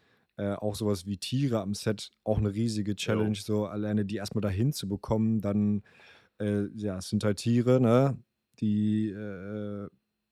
Äh, 0.41 0.55
auch 0.55 0.73
sowas 0.73 1.05
wie 1.05 1.17
Tiere 1.17 1.61
am 1.61 1.75
Set, 1.75 2.09
auch 2.23 2.39
eine 2.39 2.51
riesige 2.51 2.95
Challenge, 2.95 3.37
jo. 3.37 3.43
so 3.43 3.65
alleine 3.67 4.05
die 4.05 4.15
erstmal 4.15 4.41
dahin 4.41 4.73
zu 4.73 4.87
bekommen. 4.87 5.39
Dann, 5.39 5.83
äh, 6.39 6.65
ja, 6.73 6.97
es 6.97 7.09
sind 7.09 7.23
halt 7.23 7.37
Tiere, 7.37 7.79
ne? 7.79 8.17
Die 8.59 9.09
äh, 9.09 9.87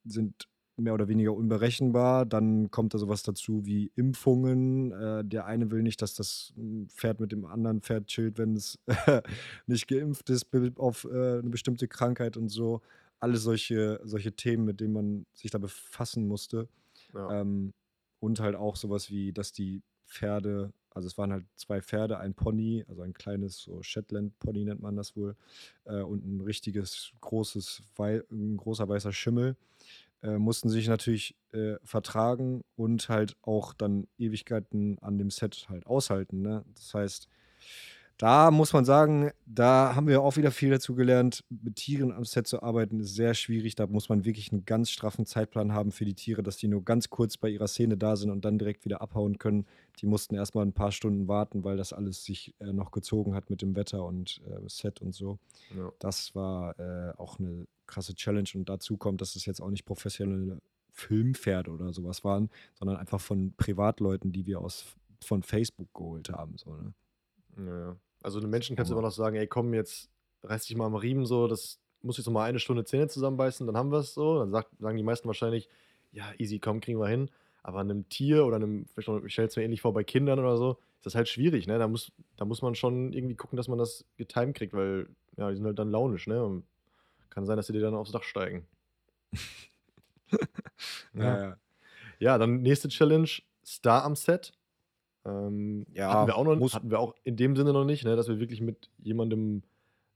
sind 0.06 0.50
mehr 0.78 0.96
oder 0.96 1.10
weniger 1.10 1.36
unberechenbar. 1.36 2.26
Dann 2.26 2.72
kommt 2.72 2.96
da 2.96 2.98
sowas 2.98 3.22
dazu 3.22 3.68
wie 3.68 3.92
Impfungen. 3.96 4.94
Äh, 4.94 5.26
der 5.26 5.46
eine 5.46 5.70
will 5.70 5.84
nicht, 5.84 6.02
dass 6.02 6.16
das 6.16 6.54
hm, 6.56 6.88
Pferd 6.90 7.20
mit 7.20 7.32
dem 7.32 7.46
anderen 7.46 7.82
Pferd 7.82 8.08
chillt, 8.08 8.40
wenn 8.40 8.56
es 8.56 8.80
nicht 9.68 9.88
geimpft 9.88 10.32
ist 10.32 10.48
auf 10.78 11.06
äh, 11.06 11.38
eine 11.38 11.52
bestimmte 11.52 11.88
Krankheit 11.88 12.36
und 12.36 12.50
so. 12.50 12.82
Alles 13.20 13.44
solche, 13.44 14.00
solche 14.06 14.32
Themen, 14.32 14.66
mit 14.66 14.80
denen 14.80 14.94
man 14.94 15.26
sich 15.34 15.52
da 15.52 15.60
befassen 15.60 16.28
musste. 16.28 16.68
Ja. 17.14 17.42
Ähm, 17.42 17.74
und 18.20 18.40
halt 18.40 18.56
auch 18.56 18.76
sowas 18.76 19.12
wie, 19.12 19.32
dass 19.32 19.52
die 19.52 19.84
Pferde, 20.10 20.74
also 20.90 21.08
es 21.08 21.18
waren 21.18 21.32
halt 21.32 21.46
zwei 21.56 21.82
Pferde, 21.82 22.20
ein 22.20 22.34
Pony, 22.34 22.84
also 22.90 23.04
ein 23.04 23.14
kleines 23.14 23.60
so 23.60 23.82
Shetland-Pony 23.82 24.66
nennt 24.66 24.82
man 24.82 24.96
das 24.96 25.16
wohl, 25.16 25.36
äh, 25.86 26.02
und 26.02 26.26
ein 26.26 26.42
richtiges 26.42 27.14
großes, 27.22 27.82
ein 27.98 28.58
großer 28.58 28.90
weißer 28.90 29.14
Schimmel 29.14 29.56
äh, 30.22 30.38
mussten 30.38 30.70
sich 30.70 30.88
natürlich 30.88 31.36
äh, 31.54 31.76
vertragen 31.84 32.64
und 32.76 33.10
halt 33.10 33.38
auch 33.42 33.74
dann 33.74 34.08
Ewigkeiten 34.18 34.98
an 35.00 35.18
dem 35.18 35.30
Set 35.30 35.68
halt 35.70 35.86
aushalten. 35.88 36.42
Ne? 36.42 36.66
Das 36.76 36.94
heißt, 36.94 37.30
da 38.20 38.52
muss 38.52 38.74
man 38.74 38.84
sagen, 38.84 39.32
da 39.46 39.96
haben 39.96 40.08
wir 40.08 40.22
auch 40.22 40.36
wieder 40.36 40.52
viel 40.52 40.70
dazu 40.72 40.94
gelernt. 40.94 41.46
Mit 41.48 41.78
Tieren 41.78 42.12
am 42.12 42.26
Set 42.26 42.48
zu 42.48 42.62
arbeiten 42.62 43.00
ist 43.00 43.16
sehr 43.16 43.34
schwierig. 43.34 43.76
Da 43.76 43.88
muss 43.88 44.10
man 44.10 44.26
wirklich 44.26 44.52
einen 44.52 44.66
ganz 44.66 44.92
straffen 44.92 45.26
Zeitplan 45.26 45.72
haben 45.72 45.94
für 45.94 46.04
die 46.04 46.16
Tiere, 46.16 46.44
dass 46.44 46.58
die 46.58 46.68
nur 46.68 46.84
ganz 46.84 47.10
kurz 47.10 47.38
bei 47.38 47.48
ihrer 47.48 47.70
Szene 47.70 47.96
da 47.96 48.18
sind 48.18 48.30
und 48.30 48.44
dann 48.44 48.60
direkt 48.60 48.84
wieder 48.84 49.02
abhauen 49.02 49.38
können. 49.38 49.66
Die 50.00 50.06
mussten 50.06 50.36
erstmal 50.36 50.66
ein 50.66 50.74
paar 50.74 50.92
Stunden 50.92 51.30
warten, 51.30 51.64
weil 51.64 51.78
das 51.78 51.94
alles 51.94 52.26
sich 52.26 52.54
äh, 52.60 52.74
noch 52.74 52.92
gezogen 52.92 53.36
hat 53.36 53.50
mit 53.50 53.62
dem 53.62 53.78
Wetter 53.78 54.04
und 54.04 54.42
äh, 54.46 54.68
Set 54.68 55.02
und 55.02 55.16
so. 55.16 55.40
Ja. 55.74 55.90
Das 56.00 56.36
war 56.36 56.78
äh, 56.78 57.14
auch 57.16 57.40
eine 57.40 57.68
krasse 57.88 58.16
Challenge 58.16 58.50
und 58.54 58.68
dazu 58.68 58.98
kommt, 58.98 59.22
dass 59.22 59.38
es 59.38 59.46
jetzt 59.46 59.62
auch 59.62 59.70
nicht 59.70 59.86
professionelle 59.86 60.60
Filmpferde 60.92 61.72
oder 61.72 61.94
sowas 61.94 62.26
waren, 62.26 62.50
sondern 62.74 62.98
einfach 62.98 63.22
von 63.22 63.54
Privatleuten, 63.56 64.34
die 64.34 64.46
wir 64.46 64.60
aus 64.60 64.88
von 65.24 65.42
Facebook 65.42 65.94
geholt 65.94 66.30
haben. 66.30 66.58
So, 66.58 66.76
ne? 66.76 66.94
Ja, 67.58 67.96
Also 68.22 68.40
den 68.40 68.50
Menschen 68.50 68.76
kannst 68.76 68.92
du 68.92 68.96
immer 68.96 69.02
noch 69.02 69.14
sagen, 69.14 69.36
ey, 69.36 69.48
komm, 69.48 69.74
jetzt 69.74 70.10
reiß 70.44 70.66
dich 70.66 70.76
mal 70.76 70.86
am 70.86 70.96
Riemen 70.96 71.26
so, 71.26 71.48
das 71.48 71.80
muss 72.02 72.18
jetzt 72.18 72.28
noch 72.28 72.34
mal 72.34 72.46
eine 72.46 72.60
Stunde 72.60 72.86
Zähne 72.86 73.08
zusammenbeißen, 73.08 73.66
dann 73.68 73.78
haben 73.78 73.92
wir 73.92 74.00
es 74.00 74.14
so. 74.14 74.40
Dann 74.40 74.52
sagt, 74.52 74.70
sagen 74.80 74.98
die 74.98 75.04
meisten 75.04 75.28
wahrscheinlich, 75.28 75.70
ja, 76.12 76.26
easy, 76.38 76.60
komm, 76.60 76.82
kriegen 76.82 77.00
wir 77.00 77.08
hin. 77.08 77.30
Aber 77.62 77.80
einem 77.80 78.08
Tier 78.10 78.46
oder 78.46 78.56
einem, 78.56 78.86
ich 78.96 79.34
stelle 79.34 79.48
es 79.48 79.56
mir 79.56 79.64
ähnlich 79.64 79.82
vor 79.82 79.94
bei 79.94 80.04
Kindern 80.04 80.40
oder 80.40 80.58
so, 80.58 80.78
ist 80.98 81.06
das 81.06 81.16
halt 81.16 81.28
schwierig, 81.28 81.68
ne? 81.68 81.78
Da 81.78 81.88
muss, 81.88 82.12
da 82.38 82.46
muss 82.46 82.62
man 82.62 82.76
schon 82.76 83.14
irgendwie 83.14 83.36
gucken, 83.36 83.58
dass 83.58 83.68
man 83.68 83.78
das 83.78 84.06
getimed 84.18 84.56
kriegt, 84.56 84.74
weil 84.74 85.08
ja, 85.38 85.50
die 85.50 85.56
sind 85.56 85.66
halt 85.66 85.80
dann 85.80 85.92
launisch, 85.92 86.28
ne? 86.28 86.44
Und 86.44 86.64
kann 87.30 87.46
sein, 87.46 87.58
dass 87.58 87.68
sie 87.68 87.74
dir 87.74 87.82
dann 87.82 87.96
aufs 87.96 88.12
Dach 88.12 88.24
steigen. 88.24 88.66
ja. 91.14 91.42
ja. 91.42 91.58
ja, 92.20 92.38
dann 92.38 92.62
nächste 92.62 92.90
Challenge: 92.90 93.30
Star 93.66 94.04
am 94.04 94.16
Set. 94.16 94.54
Ähm, 95.26 95.86
ja, 95.94 96.14
hatten 96.14 96.28
wir, 96.28 96.38
auch 96.38 96.44
noch, 96.44 96.74
hatten 96.74 96.90
wir 96.90 97.00
auch 97.00 97.16
in 97.24 97.36
dem 97.36 97.56
Sinne 97.56 97.74
noch 97.74 97.86
nicht, 97.86 98.06
ne, 98.06 98.16
dass 98.16 98.28
wir 98.28 98.40
wirklich 98.40 98.62
mit 98.62 98.90
jemandem 98.98 99.64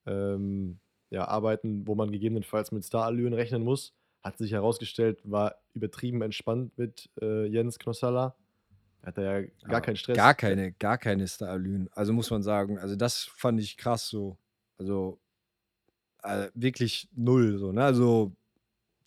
ähm, 0.06 0.80
ja, 1.10 1.28
arbeiten, 1.28 1.86
wo 1.88 1.96
man 1.96 2.12
gegebenenfalls 2.12 2.72
mit 2.72 2.84
Star-Allüren 2.84 3.34
rechnen 3.34 3.64
muss. 3.64 3.94
Hat 4.24 4.38
sich 4.38 4.54
herausgestellt, 4.54 5.20
war 5.24 5.56
übertrieben 5.74 6.22
entspannt 6.22 6.78
mit 6.78 7.10
äh, 7.22 7.46
Jens 7.46 7.78
Knossalla. 7.78 8.36
Hat 9.04 9.18
er 9.18 9.24
ja 9.24 9.48
gar 9.64 9.74
ja, 9.74 9.82
keinen 9.82 9.96
Stress. 9.98 10.16
Gar 10.16 10.34
keine, 10.34 10.72
gar 10.72 10.98
keine 10.98 11.28
Star-Allüren. 11.28 11.90
Also 11.92 12.14
muss 12.14 12.32
man 12.32 12.42
sagen, 12.42 12.80
also 12.80 12.96
das 12.96 13.24
fand 13.24 13.60
ich 13.60 13.76
krass 13.76 14.08
so. 14.08 14.38
Also 14.78 15.20
äh, 16.24 16.48
wirklich 16.54 17.10
null. 17.14 17.58
So, 17.58 17.72
ne? 17.74 17.84
Also 17.84 18.32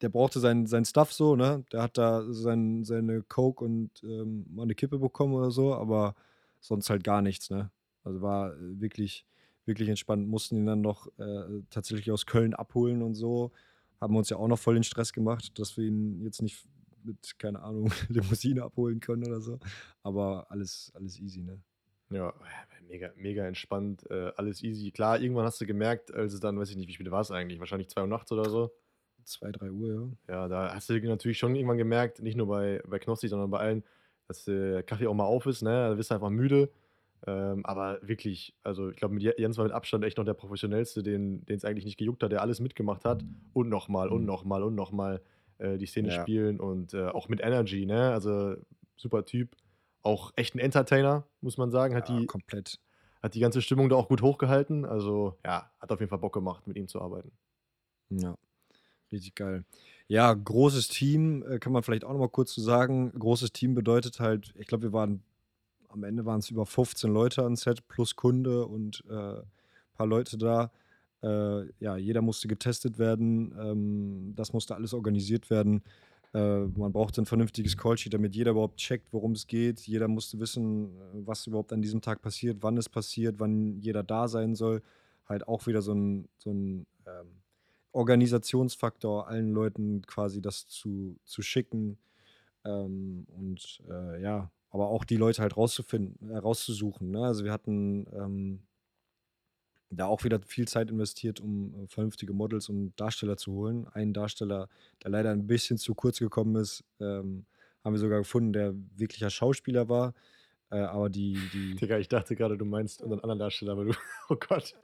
der 0.02 0.08
brauchte 0.08 0.40
sein, 0.40 0.66
sein 0.66 0.84
Stuff 0.84 1.12
so, 1.12 1.36
ne? 1.36 1.64
Der 1.72 1.82
hat 1.82 1.98
da 1.98 2.24
sein, 2.32 2.84
seine 2.84 3.22
Coke 3.22 3.64
und 3.64 3.90
ähm, 4.02 4.46
mal 4.50 4.64
eine 4.64 4.74
Kippe 4.74 4.98
bekommen 4.98 5.34
oder 5.34 5.50
so, 5.50 5.74
aber 5.74 6.14
sonst 6.60 6.90
halt 6.90 7.04
gar 7.04 7.22
nichts, 7.22 7.50
ne? 7.50 7.70
Also 8.04 8.20
war 8.22 8.52
äh, 8.54 8.80
wirklich, 8.80 9.26
wirklich 9.64 9.88
entspannt. 9.88 10.28
Mussten 10.28 10.56
ihn 10.56 10.66
dann 10.66 10.80
noch 10.80 11.06
äh, 11.18 11.62
tatsächlich 11.70 12.10
aus 12.10 12.26
Köln 12.26 12.54
abholen 12.54 13.02
und 13.02 13.14
so. 13.14 13.52
Haben 14.00 14.16
uns 14.16 14.28
ja 14.28 14.36
auch 14.36 14.48
noch 14.48 14.58
voll 14.58 14.74
den 14.74 14.84
Stress 14.84 15.12
gemacht, 15.12 15.58
dass 15.58 15.76
wir 15.76 15.84
ihn 15.84 16.22
jetzt 16.22 16.42
nicht 16.42 16.66
mit, 17.02 17.38
keine 17.38 17.62
Ahnung, 17.62 17.90
Limousine 18.08 18.64
abholen 18.64 19.00
können 19.00 19.26
oder 19.26 19.40
so. 19.40 19.58
Aber 20.02 20.50
alles, 20.50 20.92
alles 20.94 21.18
easy, 21.18 21.42
ne? 21.42 21.60
Ja, 22.10 22.32
mega, 22.86 23.10
mega 23.16 23.44
entspannt, 23.46 24.08
äh, 24.10 24.30
alles 24.36 24.62
easy. 24.62 24.92
Klar, 24.92 25.20
irgendwann 25.20 25.44
hast 25.44 25.60
du 25.60 25.66
gemerkt, 25.66 26.14
als 26.14 26.34
es 26.34 26.40
dann, 26.40 26.58
weiß 26.58 26.70
ich 26.70 26.76
nicht, 26.76 26.88
wie 26.88 26.92
spät 26.92 27.10
war 27.10 27.20
es 27.20 27.32
eigentlich? 27.32 27.58
Wahrscheinlich 27.58 27.88
2 27.88 28.02
Uhr 28.02 28.06
nachts 28.06 28.30
oder 28.30 28.48
so. 28.48 28.70
2, 29.26 29.52
3 29.52 29.70
Uhr, 29.70 30.16
ja. 30.28 30.34
Ja, 30.34 30.48
da 30.48 30.74
hast 30.74 30.88
du 30.88 30.98
natürlich 30.98 31.38
schon 31.38 31.54
irgendwann 31.54 31.78
gemerkt, 31.78 32.22
nicht 32.22 32.36
nur 32.36 32.46
bei, 32.46 32.82
bei 32.86 32.98
Knossi, 32.98 33.28
sondern 33.28 33.50
bei 33.50 33.58
allen, 33.58 33.84
dass 34.28 34.44
der 34.44 34.82
Kaffee 34.82 35.06
auch 35.06 35.14
mal 35.14 35.24
auf 35.24 35.46
ist, 35.46 35.62
ne? 35.62 35.88
Da 35.88 35.94
bist 35.94 36.10
du 36.10 36.14
einfach 36.14 36.30
müde. 36.30 36.70
Ähm, 37.26 37.64
aber 37.64 37.98
wirklich, 38.02 38.54
also 38.62 38.90
ich 38.90 38.96
glaube, 38.96 39.18
Jens 39.18 39.56
war 39.58 39.64
mit 39.64 39.72
Abstand 39.72 40.04
echt 40.04 40.18
noch 40.18 40.24
der 40.24 40.34
professionellste, 40.34 41.02
den 41.02 41.44
es 41.48 41.64
eigentlich 41.64 41.84
nicht 41.84 41.96
gejuckt 41.96 42.22
hat, 42.22 42.32
der 42.32 42.42
alles 42.42 42.60
mitgemacht 42.60 43.04
hat. 43.04 43.24
Und 43.52 43.68
nochmal 43.68 44.08
und 44.08 44.22
mhm. 44.22 44.26
nochmal 44.26 44.62
und 44.62 44.74
nochmal 44.74 45.22
äh, 45.58 45.76
die 45.78 45.86
Szene 45.86 46.08
ja. 46.08 46.20
spielen 46.20 46.60
und 46.60 46.94
äh, 46.94 47.06
auch 47.06 47.28
mit 47.28 47.40
Energy, 47.40 47.86
ne? 47.86 48.12
Also 48.12 48.56
super 48.96 49.24
Typ 49.24 49.56
auch 50.02 50.32
echt 50.36 50.54
ein 50.54 50.60
Entertainer, 50.60 51.24
muss 51.40 51.58
man 51.58 51.70
sagen. 51.70 51.94
Hat 51.94 52.08
ja, 52.08 52.18
die 52.18 52.26
komplett. 52.26 52.78
Hat 53.22 53.34
die 53.34 53.40
ganze 53.40 53.60
Stimmung 53.60 53.88
da 53.88 53.96
auch 53.96 54.08
gut 54.08 54.22
hochgehalten. 54.22 54.84
Also 54.84 55.36
ja, 55.44 55.70
hat 55.80 55.90
auf 55.90 55.98
jeden 55.98 56.10
Fall 56.10 56.18
Bock 56.18 56.34
gemacht, 56.34 56.66
mit 56.68 56.76
ihm 56.76 56.86
zu 56.86 57.00
arbeiten. 57.00 57.32
Ja, 58.10 58.36
richtig 59.16 59.34
geil. 59.34 59.64
Ja, 60.08 60.32
großes 60.32 60.88
Team, 60.88 61.42
äh, 61.48 61.58
kann 61.58 61.72
man 61.72 61.82
vielleicht 61.82 62.04
auch 62.04 62.12
noch 62.12 62.20
mal 62.20 62.28
kurz 62.28 62.52
zu 62.52 62.60
so 62.60 62.66
sagen. 62.66 63.12
Großes 63.18 63.52
Team 63.52 63.74
bedeutet 63.74 64.20
halt, 64.20 64.54
ich 64.56 64.66
glaube, 64.68 64.84
wir 64.84 64.92
waren, 64.92 65.22
am 65.88 66.04
Ende 66.04 66.24
waren 66.24 66.38
es 66.38 66.50
über 66.50 66.66
15 66.66 67.10
Leute 67.12 67.44
an 67.44 67.56
Set 67.56 67.88
plus 67.88 68.14
Kunde 68.14 68.66
und 68.66 69.02
äh, 69.08 69.12
ein 69.12 69.42
paar 69.94 70.06
Leute 70.06 70.38
da. 70.38 70.70
Äh, 71.22 71.72
ja, 71.80 71.96
jeder 71.96 72.22
musste 72.22 72.46
getestet 72.46 72.98
werden, 72.98 73.52
ähm, 73.58 74.32
das 74.36 74.52
musste 74.52 74.76
alles 74.76 74.94
organisiert 74.94 75.50
werden. 75.50 75.82
Äh, 76.34 76.66
man 76.76 76.92
brauchte 76.92 77.22
ein 77.22 77.26
vernünftiges 77.26 77.76
Callsheet, 77.76 78.14
damit 78.14 78.36
jeder 78.36 78.52
überhaupt 78.52 78.76
checkt, 78.76 79.12
worum 79.12 79.32
es 79.32 79.46
geht. 79.46 79.80
Jeder 79.80 80.06
musste 80.06 80.38
wissen, 80.38 80.86
äh, 80.86 81.26
was 81.26 81.46
überhaupt 81.46 81.72
an 81.72 81.82
diesem 81.82 82.00
Tag 82.00 82.22
passiert, 82.22 82.58
wann 82.60 82.76
es 82.76 82.88
passiert, 82.88 83.36
wann 83.40 83.80
jeder 83.80 84.02
da 84.02 84.28
sein 84.28 84.54
soll. 84.54 84.82
Halt 85.28 85.48
auch 85.48 85.66
wieder 85.66 85.82
so 85.82 85.94
ein, 85.94 86.28
so 86.38 86.50
ein 86.50 86.86
ähm, 87.06 87.42
Organisationsfaktor, 87.92 89.28
allen 89.28 89.52
Leuten 89.52 90.02
quasi 90.02 90.42
das 90.42 90.66
zu, 90.66 91.18
zu 91.24 91.42
schicken. 91.42 91.98
Ähm, 92.64 93.26
und 93.36 93.82
äh, 93.88 94.20
ja, 94.20 94.50
aber 94.70 94.88
auch 94.88 95.04
die 95.04 95.16
Leute 95.16 95.42
halt 95.42 95.56
rauszufinden, 95.56 96.30
äh, 96.30 96.36
rauszusuchen. 96.36 97.10
Ne? 97.10 97.24
Also 97.24 97.44
wir 97.44 97.52
hatten 97.52 98.06
ähm, 98.12 98.60
da 99.90 100.06
auch 100.06 100.24
wieder 100.24 100.40
viel 100.40 100.68
Zeit 100.68 100.90
investiert, 100.90 101.40
um 101.40 101.74
äh, 101.74 101.86
vernünftige 101.86 102.32
Models 102.32 102.68
und 102.68 102.92
Darsteller 102.96 103.36
zu 103.36 103.52
holen. 103.52 103.86
Einen 103.88 104.12
Darsteller, 104.12 104.68
der 105.02 105.10
leider 105.10 105.30
ein 105.30 105.46
bisschen 105.46 105.78
zu 105.78 105.94
kurz 105.94 106.18
gekommen 106.18 106.56
ist, 106.56 106.84
ähm, 107.00 107.46
haben 107.84 107.92
wir 107.92 108.00
sogar 108.00 108.18
gefunden, 108.18 108.52
der 108.52 108.74
wirklicher 108.96 109.30
Schauspieler 109.30 109.88
war. 109.88 110.12
Äh, 110.70 110.78
aber 110.78 111.08
die, 111.08 111.38
die. 111.52 111.76
Digga, 111.76 111.98
ich 111.98 112.08
dachte 112.08 112.34
gerade, 112.34 112.58
du 112.58 112.64
meinst 112.64 113.00
unseren 113.00 113.20
anderen 113.20 113.38
Darsteller, 113.38 113.76
weil 113.76 113.86
du. 113.86 113.92
Oh 114.28 114.36
Gott. 114.36 114.74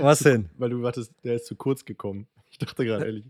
Was 0.00 0.20
denn? 0.20 0.48
Weil 0.56 0.70
du 0.70 0.82
wartest, 0.82 1.12
der 1.24 1.34
ist 1.34 1.46
zu 1.46 1.56
kurz 1.56 1.84
gekommen. 1.84 2.26
Ich 2.54 2.58
dachte 2.58 2.84
gerade, 2.84 3.06
ehrlich. 3.06 3.24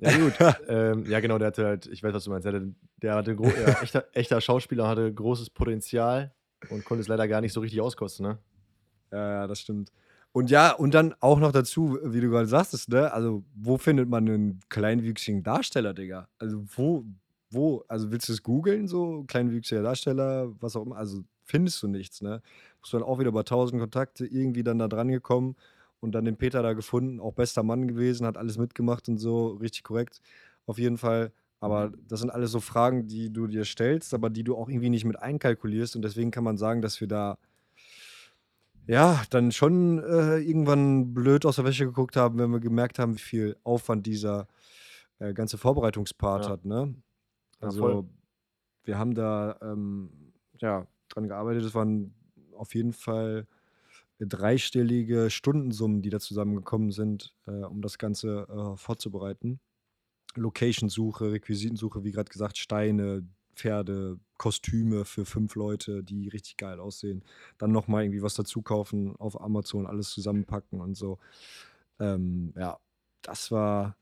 Ja, 0.00 0.18
gut. 0.18 0.32
ähm, 0.68 1.06
ja, 1.06 1.20
genau, 1.20 1.38
der 1.38 1.46
hatte 1.48 1.64
halt, 1.64 1.86
ich 1.86 2.02
weiß, 2.02 2.12
was 2.12 2.24
du 2.24 2.30
meinst. 2.30 2.44
Der 2.44 2.54
hatte, 2.54 2.74
der 3.02 3.14
hatte 3.14 3.36
ja, 3.40 3.78
echter, 3.82 4.04
echter 4.12 4.40
Schauspieler 4.40 4.88
hatte 4.88 5.14
großes 5.14 5.50
Potenzial 5.50 6.34
und 6.70 6.84
konnte 6.84 7.02
es 7.02 7.08
leider 7.08 7.28
gar 7.28 7.40
nicht 7.40 7.52
so 7.52 7.60
richtig 7.60 7.80
auskosten, 7.80 8.26
ne? 8.26 8.38
Ja, 9.12 9.30
ja, 9.30 9.46
das 9.46 9.60
stimmt. 9.60 9.92
Und 10.32 10.50
ja, 10.50 10.72
und 10.72 10.92
dann 10.94 11.14
auch 11.20 11.38
noch 11.38 11.52
dazu, 11.52 11.96
wie 12.02 12.20
du 12.20 12.28
gerade 12.30 12.48
sagtest, 12.48 12.88
ne? 12.88 13.12
Also, 13.12 13.44
wo 13.54 13.78
findet 13.78 14.08
man 14.08 14.28
einen 14.28 14.60
kleinwüchsigen 14.68 15.44
Darsteller, 15.44 15.94
Digga? 15.94 16.28
Also, 16.38 16.64
wo, 16.74 17.04
wo, 17.50 17.84
also 17.86 18.10
willst 18.10 18.28
du 18.28 18.32
es 18.32 18.42
googeln, 18.42 18.88
so 18.88 19.22
kleinwüchsiger 19.28 19.82
Darsteller, 19.82 20.50
was 20.60 20.74
auch 20.74 20.84
immer? 20.84 20.96
Also, 20.96 21.22
findest 21.44 21.82
du 21.82 21.88
nichts, 21.88 22.22
ne? 22.22 22.42
Musst 22.80 22.92
du 22.92 22.98
dann 22.98 23.06
auch 23.06 23.18
wieder 23.18 23.28
über 23.28 23.44
tausend 23.44 23.80
Kontakte 23.80 24.26
irgendwie 24.26 24.62
dann 24.62 24.78
da 24.78 24.88
dran 24.88 25.08
gekommen 25.08 25.56
und 26.00 26.12
dann 26.12 26.24
den 26.24 26.36
Peter 26.36 26.62
da 26.62 26.72
gefunden, 26.72 27.20
auch 27.20 27.32
bester 27.32 27.62
Mann 27.62 27.88
gewesen, 27.88 28.26
hat 28.26 28.36
alles 28.36 28.58
mitgemacht 28.58 29.08
und 29.08 29.18
so, 29.18 29.48
richtig 29.48 29.84
korrekt. 29.84 30.20
Auf 30.66 30.78
jeden 30.78 30.98
Fall. 30.98 31.32
Aber 31.60 31.92
das 32.08 32.20
sind 32.20 32.28
alles 32.30 32.50
so 32.50 32.60
Fragen, 32.60 33.06
die 33.06 33.32
du 33.32 33.46
dir 33.46 33.64
stellst, 33.64 34.12
aber 34.12 34.28
die 34.28 34.44
du 34.44 34.54
auch 34.54 34.68
irgendwie 34.68 34.90
nicht 34.90 35.06
mit 35.06 35.18
einkalkulierst. 35.18 35.96
Und 35.96 36.02
deswegen 36.02 36.30
kann 36.30 36.44
man 36.44 36.58
sagen, 36.58 36.82
dass 36.82 37.00
wir 37.00 37.08
da 37.08 37.38
ja 38.86 39.22
dann 39.30 39.50
schon 39.50 39.98
äh, 39.98 40.38
irgendwann 40.38 41.14
blöd 41.14 41.46
aus 41.46 41.56
der 41.56 41.64
Wäsche 41.64 41.86
geguckt 41.86 42.16
haben, 42.16 42.38
wenn 42.38 42.50
wir 42.50 42.60
gemerkt 42.60 42.98
haben, 42.98 43.14
wie 43.14 43.20
viel 43.20 43.56
Aufwand 43.64 44.06
dieser 44.06 44.46
äh, 45.20 45.32
ganze 45.32 45.56
Vorbereitungspart 45.56 46.46
Ja. 46.46 46.52
hat. 46.52 46.64
Ne? 46.66 46.94
Ja, 47.60 47.66
Also 47.66 47.80
voll. 47.80 48.04
wir 48.84 48.98
haben 48.98 49.14
da 49.14 49.56
ähm, 49.62 50.10
ja, 50.58 50.86
dran 51.14 51.28
gearbeitet. 51.28 51.64
Es 51.64 51.74
waren 51.74 52.14
auf 52.56 52.74
jeden 52.74 52.92
Fall 52.92 53.46
dreistellige 54.20 55.30
Stundensummen, 55.30 56.02
die 56.02 56.10
da 56.10 56.20
zusammengekommen 56.20 56.92
sind, 56.92 57.34
äh, 57.46 57.64
um 57.64 57.82
das 57.82 57.98
Ganze 57.98 58.46
äh, 58.48 58.76
vorzubereiten. 58.76 59.60
Location-Suche, 60.36 61.32
Requisitensuche, 61.32 62.04
wie 62.04 62.12
gerade 62.12 62.30
gesagt, 62.30 62.58
Steine, 62.58 63.26
Pferde, 63.54 64.18
Kostüme 64.36 65.04
für 65.04 65.24
fünf 65.24 65.54
Leute, 65.54 66.02
die 66.02 66.28
richtig 66.28 66.56
geil 66.56 66.80
aussehen. 66.80 67.24
Dann 67.58 67.72
nochmal 67.72 68.04
irgendwie 68.04 68.22
was 68.22 68.34
dazu 68.34 68.62
kaufen 68.62 69.14
auf 69.16 69.40
Amazon, 69.40 69.86
alles 69.86 70.10
zusammenpacken 70.10 70.80
und 70.80 70.96
so. 70.96 71.18
Ähm, 72.00 72.52
ja, 72.56 72.78
das 73.22 73.50
war, 73.50 73.96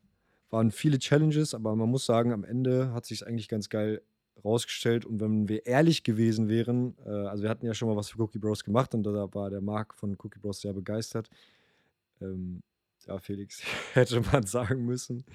waren 0.49 0.71
viele 0.71 0.97
Challenges, 0.97 1.53
aber 1.53 1.75
man 1.75 1.89
muss 1.89 2.05
sagen, 2.05 2.33
am 2.33 2.43
Ende 2.43 2.93
hat 2.93 3.05
sich 3.05 3.25
eigentlich 3.27 3.47
ganz 3.47 3.69
geil 3.69 4.01
rausgestellt. 4.43 5.05
Und 5.05 5.19
wenn 5.19 5.47
wir 5.47 5.65
ehrlich 5.65 6.03
gewesen 6.03 6.49
wären, 6.49 6.95
äh, 7.05 7.09
also 7.09 7.43
wir 7.43 7.49
hatten 7.49 7.65
ja 7.65 7.73
schon 7.73 7.87
mal 7.89 7.95
was 7.95 8.09
für 8.09 8.21
Cookie 8.21 8.39
Bros 8.39 8.63
gemacht 8.63 8.93
und 8.93 9.03
da 9.03 9.33
war 9.33 9.49
der 9.49 9.61
Marc 9.61 9.95
von 9.95 10.15
Cookie 10.19 10.39
Bros 10.39 10.61
sehr 10.61 10.73
begeistert. 10.73 11.29
Ähm, 12.21 12.61
ja, 13.05 13.17
Felix, 13.19 13.61
hätte 13.93 14.21
man 14.21 14.43
sagen 14.45 14.85
müssen. 14.85 15.25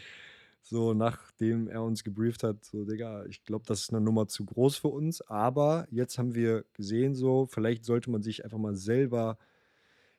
So, 0.63 0.93
nachdem 0.93 1.69
er 1.69 1.83
uns 1.83 2.05
gebrieft 2.05 2.43
hat, 2.43 2.65
so, 2.65 2.85
Digga, 2.85 3.25
ich 3.27 3.43
glaube, 3.45 3.65
das 3.67 3.83
ist 3.83 3.91
eine 3.91 4.03
Nummer 4.03 4.29
zu 4.29 4.45
groß 4.45 4.77
für 4.77 4.89
uns. 4.89 5.23
Aber 5.23 5.87
jetzt 5.91 6.19
haben 6.19 6.35
wir 6.35 6.65
gesehen, 6.75 7.15
so, 7.15 7.47
vielleicht 7.47 7.85
sollte 7.85 8.11
man 8.11 8.23
sich 8.23 8.45
einfach 8.45 8.59
mal 8.59 8.77
selber 8.77 9.39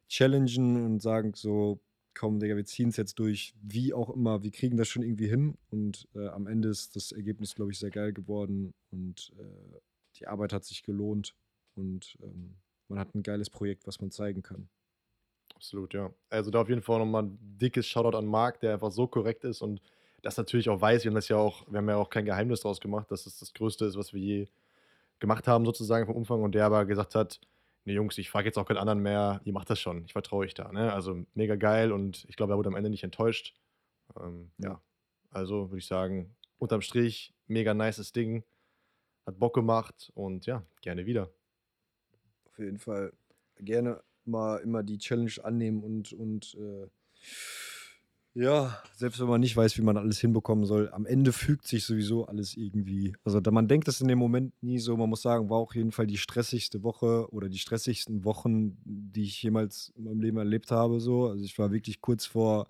challengen 0.07 0.85
und 0.85 1.01
sagen, 1.01 1.33
so, 1.35 1.79
komm, 2.19 2.39
Digga, 2.39 2.57
wir 2.57 2.65
ziehen 2.65 2.89
es 2.89 2.97
jetzt 2.97 3.17
durch, 3.17 3.53
wie 3.61 3.93
auch 3.93 4.09
immer, 4.09 4.43
wir 4.43 4.51
kriegen 4.51 4.75
das 4.75 4.89
schon 4.89 5.03
irgendwie 5.03 5.29
hin. 5.29 5.57
Und 5.71 6.05
äh, 6.15 6.27
am 6.27 6.47
Ende 6.47 6.67
ist 6.67 6.97
das 6.97 7.13
Ergebnis, 7.13 7.55
glaube 7.55 7.71
ich, 7.71 7.79
sehr 7.79 7.91
geil 7.91 8.11
geworden 8.11 8.73
und 8.91 9.31
äh, 9.39 9.77
die 10.17 10.27
Arbeit 10.27 10.51
hat 10.51 10.65
sich 10.65 10.83
gelohnt 10.83 11.33
und 11.75 12.17
ähm, 12.21 12.55
man 12.89 12.99
hat 12.99 13.15
ein 13.15 13.23
geiles 13.23 13.49
Projekt, 13.49 13.87
was 13.87 14.01
man 14.01 14.11
zeigen 14.11 14.41
kann. 14.41 14.67
Absolut, 15.55 15.93
ja. 15.93 16.13
Also 16.29 16.51
da 16.51 16.59
auf 16.59 16.67
jeden 16.67 16.81
Fall 16.81 16.99
nochmal 16.99 17.23
ein 17.23 17.39
dickes 17.39 17.87
Shoutout 17.87 18.17
an 18.17 18.25
Marc, 18.25 18.59
der 18.59 18.73
einfach 18.73 18.91
so 18.91 19.07
korrekt 19.07 19.45
ist 19.45 19.61
und 19.61 19.81
das 20.21 20.35
natürlich 20.35 20.67
auch 20.67 20.81
weiß. 20.81 21.05
Wir 21.05 21.11
haben 21.11 21.15
das 21.15 21.29
ja 21.29 21.37
auch, 21.37 21.71
wir 21.71 21.77
haben 21.77 21.87
ja 21.87 21.95
auch 21.95 22.09
kein 22.09 22.25
Geheimnis 22.25 22.61
draus 22.61 22.81
gemacht, 22.81 23.09
dass 23.11 23.27
es 23.27 23.39
das 23.39 23.53
Größte 23.53 23.85
ist, 23.85 23.95
was 23.95 24.13
wir 24.13 24.19
je 24.19 24.47
gemacht 25.19 25.47
haben, 25.47 25.63
sozusagen 25.63 26.05
vom 26.05 26.17
Umfang. 26.17 26.43
Und 26.43 26.53
der 26.53 26.65
aber 26.65 26.85
gesagt 26.85 27.15
hat, 27.15 27.39
nee 27.85 27.93
Jungs, 27.93 28.17
ich 28.17 28.29
frage 28.29 28.47
jetzt 28.47 28.57
auch 28.57 28.65
keinen 28.65 28.77
anderen 28.77 28.99
mehr, 28.99 29.41
ihr 29.43 29.53
macht 29.53 29.69
das 29.69 29.79
schon, 29.79 30.05
ich 30.05 30.13
vertraue 30.13 30.45
euch 30.45 30.53
da. 30.53 30.71
Ne? 30.71 30.91
Also 30.93 31.25
mega 31.33 31.55
geil 31.55 31.91
und 31.91 32.25
ich 32.27 32.35
glaube, 32.35 32.53
er 32.53 32.57
wurde 32.57 32.69
am 32.69 32.75
Ende 32.75 32.89
nicht 32.89 33.03
enttäuscht. 33.03 33.55
Ähm, 34.19 34.51
ja. 34.57 34.69
Ja. 34.69 34.81
Also 35.31 35.69
würde 35.69 35.79
ich 35.79 35.87
sagen, 35.87 36.35
unterm 36.57 36.81
Strich, 36.81 37.33
mega 37.47 37.73
nices 37.73 38.11
Ding. 38.11 38.43
Hat 39.25 39.37
Bock 39.37 39.53
gemacht 39.53 40.11
und 40.15 40.45
ja, 40.45 40.63
gerne 40.81 41.05
wieder. 41.05 41.29
Auf 42.45 42.57
jeden 42.59 42.79
Fall 42.79 43.13
gerne 43.59 44.01
mal 44.25 44.57
immer 44.57 44.83
die 44.83 44.97
Challenge 44.97 45.33
annehmen 45.43 45.83
und, 45.83 46.13
und 46.13 46.55
äh, 46.55 46.87
ja, 48.35 48.77
selbst 48.95 49.19
wenn 49.19 49.27
man 49.27 49.41
nicht 49.41 49.57
weiß, 49.57 49.77
wie 49.77 49.81
man 49.81 49.97
alles 49.97 50.19
hinbekommen 50.19 50.65
soll, 50.65 50.89
am 50.91 51.05
Ende 51.05 51.33
fügt 51.33 51.67
sich 51.67 51.83
sowieso 51.83 52.25
alles 52.25 52.55
irgendwie. 52.55 53.15
Also 53.23 53.39
da 53.39 53.51
man 53.51 53.67
denkt 53.67 53.87
das 53.87 54.01
in 54.01 54.07
dem 54.07 54.19
Moment 54.19 54.53
nie 54.61 54.79
so, 54.79 54.95
man 54.95 55.09
muss 55.09 55.23
sagen, 55.23 55.49
war 55.49 55.57
auf 55.57 55.75
jeden 55.75 55.91
Fall 55.91 56.07
die 56.07 56.17
stressigste 56.17 56.83
Woche 56.83 57.27
oder 57.31 57.49
die 57.49 57.57
stressigsten 57.57 58.23
Wochen, 58.23 58.77
die 58.85 59.23
ich 59.23 59.41
jemals 59.41 59.91
in 59.95 60.03
meinem 60.03 60.21
Leben 60.21 60.37
erlebt 60.37 60.71
habe. 60.71 60.99
So. 60.99 61.27
Also 61.27 61.43
ich 61.43 61.57
war 61.57 61.71
wirklich 61.71 62.01
kurz 62.01 62.25
vor 62.25 62.67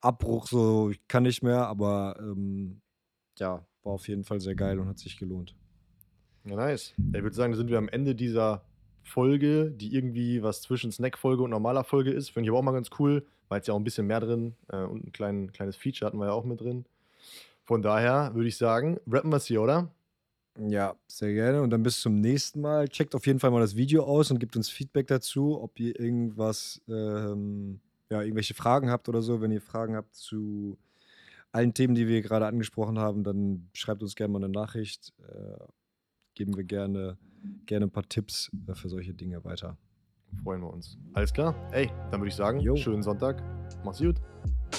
Abbruch, 0.00 0.46
so 0.46 0.90
ich 0.90 1.06
kann 1.08 1.24
nicht 1.24 1.42
mehr, 1.42 1.66
aber 1.66 2.16
ähm, 2.20 2.80
ja, 3.38 3.66
war 3.82 3.92
auf 3.92 4.08
jeden 4.08 4.24
Fall 4.24 4.40
sehr 4.40 4.54
geil 4.54 4.78
und 4.78 4.88
hat 4.88 4.98
sich 4.98 5.18
gelohnt. 5.18 5.54
Ja, 6.44 6.56
nice. 6.56 6.94
Ich 7.12 7.22
würde 7.22 7.34
sagen, 7.34 7.52
da 7.52 7.56
sind 7.56 7.70
wir 7.70 7.78
am 7.78 7.88
Ende 7.88 8.14
dieser 8.14 8.64
Folge, 9.02 9.70
die 9.70 9.94
irgendwie 9.94 10.42
was 10.42 10.62
zwischen 10.62 10.90
Snack-Folge 10.90 11.42
und 11.42 11.50
normaler 11.50 11.84
Folge 11.84 12.12
ist. 12.12 12.30
Finde 12.30 12.46
ich 12.46 12.50
aber 12.50 12.58
auch 12.58 12.62
mal 12.62 12.72
ganz 12.72 12.90
cool, 12.98 13.26
weil 13.48 13.60
es 13.60 13.66
ja 13.66 13.74
auch 13.74 13.78
ein 13.78 13.84
bisschen 13.84 14.06
mehr 14.06 14.20
drin 14.20 14.54
äh, 14.68 14.78
und 14.78 15.06
ein 15.06 15.12
klein, 15.12 15.52
kleines 15.52 15.76
Feature 15.76 16.06
hatten 16.06 16.18
wir 16.18 16.26
ja 16.26 16.32
auch 16.32 16.44
mit 16.44 16.60
drin. 16.60 16.84
Von 17.64 17.82
daher 17.82 18.34
würde 18.34 18.48
ich 18.48 18.56
sagen, 18.56 18.98
rappen 19.06 19.30
wir 19.30 19.36
es 19.36 19.46
hier, 19.46 19.60
oder? 19.60 19.90
Ja, 20.58 20.96
sehr 21.06 21.32
gerne. 21.34 21.62
Und 21.62 21.70
dann 21.70 21.82
bis 21.82 22.00
zum 22.00 22.20
nächsten 22.20 22.60
Mal. 22.60 22.88
Checkt 22.88 23.14
auf 23.14 23.26
jeden 23.26 23.40
Fall 23.40 23.50
mal 23.50 23.60
das 23.60 23.76
Video 23.76 24.04
aus 24.04 24.30
und 24.30 24.38
gebt 24.38 24.56
uns 24.56 24.68
Feedback 24.68 25.06
dazu, 25.08 25.60
ob 25.60 25.78
ihr 25.78 25.98
irgendwas, 25.98 26.80
ähm, 26.88 27.80
ja, 28.10 28.22
irgendwelche 28.22 28.54
Fragen 28.54 28.90
habt 28.90 29.08
oder 29.08 29.20
so. 29.20 29.40
Wenn 29.40 29.50
ihr 29.50 29.60
Fragen 29.60 29.96
habt 29.96 30.14
zu 30.14 30.78
allen 31.52 31.74
Themen, 31.74 31.94
die 31.94 32.08
wir 32.08 32.22
gerade 32.22 32.46
angesprochen 32.46 32.98
haben, 32.98 33.24
dann 33.24 33.68
schreibt 33.74 34.02
uns 34.02 34.14
gerne 34.14 34.32
mal 34.32 34.44
eine 34.44 34.52
Nachricht. 34.52 35.12
Äh, 35.28 35.64
geben 36.34 36.56
wir 36.56 36.64
gerne, 36.64 37.18
gerne 37.66 37.86
ein 37.86 37.90
paar 37.90 38.08
Tipps 38.08 38.50
äh, 38.68 38.74
für 38.74 38.88
solche 38.88 39.12
Dinge 39.12 39.44
weiter. 39.44 39.76
Freuen 40.42 40.60
wir 40.62 40.72
uns. 40.72 40.98
Alles 41.14 41.32
klar? 41.32 41.54
Ey, 41.72 41.90
dann 42.10 42.20
würde 42.20 42.28
ich 42.28 42.34
sagen, 42.36 42.60
Jo. 42.60 42.76
schönen 42.76 43.02
Sonntag. 43.02 43.42
Mach's 43.84 43.98
gut. 43.98 44.16